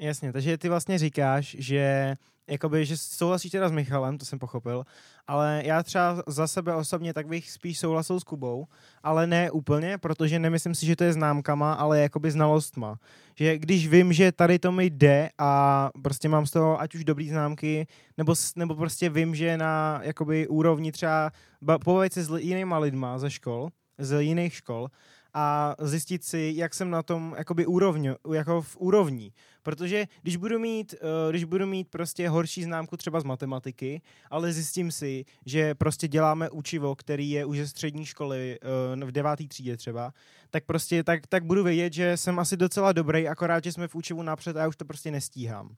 Jasně, 0.00 0.32
takže 0.32 0.58
ty 0.58 0.68
vlastně 0.68 0.98
říkáš, 0.98 1.56
že 1.58 2.14
jakoby, 2.48 2.86
že 2.86 2.96
souhlasíš 2.96 3.52
teda 3.52 3.68
s 3.68 3.72
Michalem, 3.72 4.18
to 4.18 4.24
jsem 4.24 4.38
pochopil, 4.38 4.84
ale 5.26 5.62
já 5.64 5.82
třeba 5.82 6.22
za 6.26 6.46
sebe 6.46 6.74
osobně 6.74 7.14
tak 7.14 7.26
bych 7.26 7.50
spíš 7.50 7.78
souhlasil 7.78 8.20
s 8.20 8.24
Kubou, 8.24 8.66
ale 9.02 9.26
ne 9.26 9.50
úplně, 9.50 9.98
protože 9.98 10.38
nemyslím 10.38 10.74
si, 10.74 10.86
že 10.86 10.96
to 10.96 11.04
je 11.04 11.12
známkama, 11.12 11.72
ale 11.72 12.00
jakoby 12.00 12.30
znalostma. 12.30 12.98
Že 13.38 13.58
když 13.58 13.88
vím, 13.88 14.12
že 14.12 14.32
tady 14.32 14.58
to 14.58 14.72
mi 14.72 14.84
jde 14.86 15.30
a 15.38 15.90
prostě 16.02 16.28
mám 16.28 16.46
z 16.46 16.50
toho 16.50 16.80
ať 16.80 16.94
už 16.94 17.04
dobrý 17.04 17.28
známky, 17.28 17.86
nebo, 18.18 18.34
nebo 18.56 18.74
prostě 18.74 19.10
vím, 19.10 19.34
že 19.34 19.56
na 19.56 20.00
jakoby 20.02 20.48
úrovni 20.48 20.92
třeba 20.92 21.30
ba- 21.62 21.78
pobavit 21.78 22.12
se 22.12 22.24
s 22.24 22.38
jinýma 22.38 22.78
lidma 22.78 23.18
ze 23.18 23.30
škol, 23.30 23.68
z 23.98 24.22
jiných 24.22 24.54
škol 24.54 24.88
a 25.34 25.74
zjistit 25.78 26.24
si, 26.24 26.52
jak 26.56 26.74
jsem 26.74 26.90
na 26.90 27.02
tom 27.02 27.34
jakoby 27.38 27.66
úrovni, 27.66 28.10
jako 28.32 28.62
v 28.62 28.76
úrovní. 28.76 29.32
Protože 29.64 30.06
když 30.22 30.36
budu 30.36 30.58
mít, 30.58 30.94
eh, 30.94 31.30
když 31.30 31.44
budu 31.44 31.66
mít 31.66 31.88
prostě 31.88 32.28
horší 32.28 32.64
známku 32.64 32.96
třeba 32.96 33.20
z 33.20 33.24
matematiky, 33.24 34.02
ale 34.30 34.52
zjistím 34.52 34.92
si, 34.92 35.24
že 35.46 35.74
prostě 35.74 36.08
děláme 36.08 36.50
učivo, 36.50 36.94
který 36.94 37.30
je 37.30 37.44
už 37.44 37.58
ze 37.58 37.68
střední 37.68 38.06
školy 38.06 38.58
eh, 39.02 39.04
v 39.04 39.12
devátý 39.12 39.48
třídě 39.48 39.76
třeba, 39.76 40.12
tak 40.50 40.64
prostě 40.64 41.04
tak, 41.04 41.26
tak 41.26 41.44
budu 41.44 41.64
vědět, 41.64 41.92
že 41.92 42.16
jsem 42.16 42.38
asi 42.38 42.56
docela 42.56 42.92
dobrý, 42.92 43.28
akorát, 43.28 43.64
že 43.64 43.72
jsme 43.72 43.88
v 43.88 43.94
učivu 43.94 44.22
napřed 44.22 44.56
a 44.56 44.60
já 44.60 44.68
už 44.68 44.76
to 44.76 44.84
prostě 44.84 45.10
nestíhám. 45.10 45.76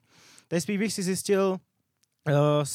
Takže 0.49 0.61
spíš 0.61 0.79
bych 0.79 0.93
si 0.93 1.03
zjistil 1.03 1.57
uh, 2.29 2.35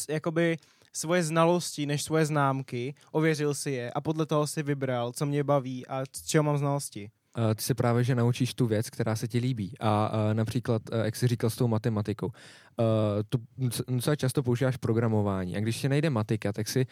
jakoby 0.10 0.58
svoje 0.94 1.24
znalosti 1.24 1.86
než 1.86 2.04
svoje 2.04 2.26
známky, 2.26 2.96
ověřil 3.12 3.54
si 3.54 3.72
je 3.72 3.92
a 3.92 4.02
podle 4.02 4.26
toho 4.26 4.48
si 4.48 4.64
vybral, 4.64 5.12
co 5.12 5.26
mě 5.26 5.44
baví 5.44 5.88
a 5.88 6.04
z 6.16 6.28
čeho 6.28 6.44
mám 6.44 6.58
znalosti. 6.58 7.12
Uh, 7.38 7.54
ty 7.54 7.64
se 7.64 7.76
právě, 7.76 8.04
že 8.04 8.16
naučíš 8.16 8.54
tu 8.54 8.66
věc, 8.66 8.90
která 8.90 9.16
se 9.16 9.28
ti 9.28 9.40
líbí. 9.40 9.74
A 9.80 10.12
uh, 10.14 10.34
například, 10.34 10.82
uh, 10.94 11.00
jak 11.00 11.16
jsi 11.16 11.28
říkal 11.28 11.50
s 11.50 11.56
tou 11.56 11.68
matematikou, 11.68 12.32
tu 13.30 13.38
doc- 13.58 13.96
docela 13.96 14.16
často 14.16 14.44
používáš 14.44 14.78
programování. 14.78 15.58
A 15.58 15.60
když 15.60 15.82
ti 15.82 15.90
nejde 15.90 16.10
matika, 16.10 16.54
tak 16.54 16.68
si 16.68 16.86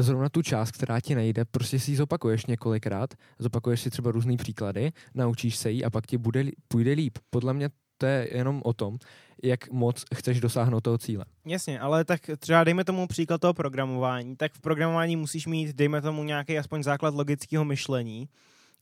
zrovna 0.00 0.28
tu 0.28 0.42
část, 0.42 0.70
která 0.70 1.00
ti 1.00 1.14
nejde, 1.14 1.44
prostě 1.44 1.78
si 1.78 1.90
ji 1.90 1.96
zopakuješ 1.96 2.46
několikrát, 2.46 3.14
zopakuješ 3.38 3.80
si 3.80 3.90
třeba 3.90 4.10
různý 4.10 4.36
příklady, 4.36 4.92
naučíš 5.14 5.56
se 5.56 5.70
jí 5.70 5.84
a 5.84 5.90
pak 5.90 6.06
ti 6.06 6.18
bude, 6.18 6.44
půjde 6.68 6.92
líp. 6.92 7.18
Podle 7.30 7.54
mě 7.54 7.68
to 7.98 8.06
je 8.06 8.28
jenom 8.32 8.62
o 8.64 8.72
tom, 8.72 8.98
jak 9.42 9.70
moc 9.70 10.04
chceš 10.14 10.40
dosáhnout 10.40 10.80
toho 10.80 10.98
cíle. 10.98 11.24
Jasně, 11.46 11.80
ale 11.80 12.04
tak 12.04 12.20
třeba 12.38 12.64
dejme 12.64 12.84
tomu 12.84 13.06
příklad 13.06 13.40
toho 13.40 13.54
programování, 13.54 14.36
tak 14.36 14.52
v 14.52 14.60
programování 14.60 15.16
musíš 15.16 15.46
mít, 15.46 15.76
dejme 15.76 16.02
tomu 16.02 16.24
nějaký 16.24 16.58
aspoň 16.58 16.82
základ 16.82 17.14
logického 17.14 17.64
myšlení. 17.64 18.28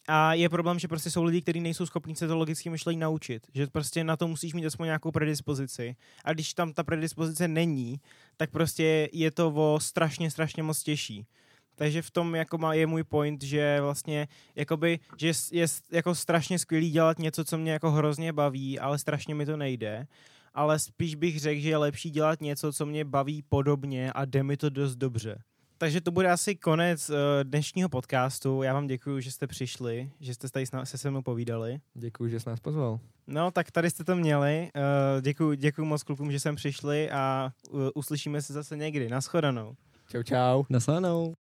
A 0.08 0.34
je 0.34 0.48
problém, 0.48 0.78
že 0.78 0.88
prostě 0.88 1.10
jsou 1.10 1.22
lidi, 1.24 1.42
kteří 1.42 1.60
nejsou 1.60 1.86
schopni 1.86 2.16
se 2.16 2.28
to 2.28 2.36
logické 2.36 2.70
myšlení 2.70 3.00
naučit. 3.00 3.46
Že 3.54 3.66
prostě 3.66 4.04
na 4.04 4.16
to 4.16 4.28
musíš 4.28 4.54
mít 4.54 4.66
aspoň 4.66 4.86
nějakou 4.86 5.10
predispozici. 5.10 5.96
A 6.24 6.32
když 6.32 6.54
tam 6.54 6.72
ta 6.72 6.84
predispozice 6.84 7.48
není, 7.48 8.00
tak 8.36 8.50
prostě 8.50 9.08
je 9.12 9.30
to 9.30 9.52
o 9.54 9.80
strašně, 9.80 10.30
strašně 10.30 10.62
moc 10.62 10.82
těžší. 10.82 11.26
Takže 11.74 12.02
v 12.02 12.10
tom 12.10 12.34
jako 12.34 12.58
má, 12.58 12.74
je 12.74 12.86
můj 12.86 13.04
point, 13.04 13.42
že 13.42 13.80
vlastně 13.80 14.28
jakoby, 14.56 14.98
že 15.18 15.26
je, 15.26 15.32
je 15.52 15.66
jako 15.92 16.14
strašně 16.14 16.58
skvělý 16.58 16.90
dělat 16.90 17.18
něco, 17.18 17.44
co 17.44 17.58
mě 17.58 17.72
jako 17.72 17.90
hrozně 17.90 18.32
baví, 18.32 18.78
ale 18.78 18.98
strašně 18.98 19.34
mi 19.34 19.46
to 19.46 19.56
nejde. 19.56 20.06
Ale 20.54 20.78
spíš 20.78 21.14
bych 21.14 21.40
řekl, 21.40 21.60
že 21.60 21.68
je 21.68 21.76
lepší 21.76 22.10
dělat 22.10 22.40
něco, 22.40 22.72
co 22.72 22.86
mě 22.86 23.04
baví 23.04 23.42
podobně 23.42 24.12
a 24.12 24.24
jde 24.24 24.42
mi 24.42 24.56
to 24.56 24.70
dost 24.70 24.96
dobře. 24.96 25.42
Takže 25.80 26.00
to 26.00 26.10
bude 26.10 26.30
asi 26.30 26.56
konec 26.56 27.10
uh, 27.10 27.16
dnešního 27.42 27.88
podcastu. 27.88 28.62
Já 28.62 28.74
vám 28.74 28.86
děkuji, 28.86 29.20
že 29.20 29.32
jste 29.32 29.46
přišli, 29.46 30.10
že 30.20 30.34
jste 30.34 30.48
tady 30.48 30.66
se 30.84 30.98
se 30.98 31.10
mnou 31.10 31.22
povídali. 31.22 31.80
Děkuji, 31.94 32.30
že 32.30 32.40
jsi 32.40 32.48
nás 32.48 32.60
pozval. 32.60 33.00
No, 33.26 33.50
tak 33.50 33.70
tady 33.70 33.90
jste 33.90 34.04
to 34.04 34.16
měli. 34.16 34.70
Uh, 34.76 35.22
děkuji, 35.22 35.56
děkuji 35.56 35.84
moc 35.84 36.02
klukům, 36.02 36.32
že 36.32 36.40
jsem 36.40 36.56
přišli 36.56 37.10
a 37.10 37.52
uh, 37.70 37.80
uslyšíme 37.94 38.42
se 38.42 38.52
zase 38.52 38.76
někdy. 38.76 39.08
Naschledanou. 39.08 39.74
Čau, 40.08 40.22
čau. 40.22 40.64
Naslanou. 40.68 41.34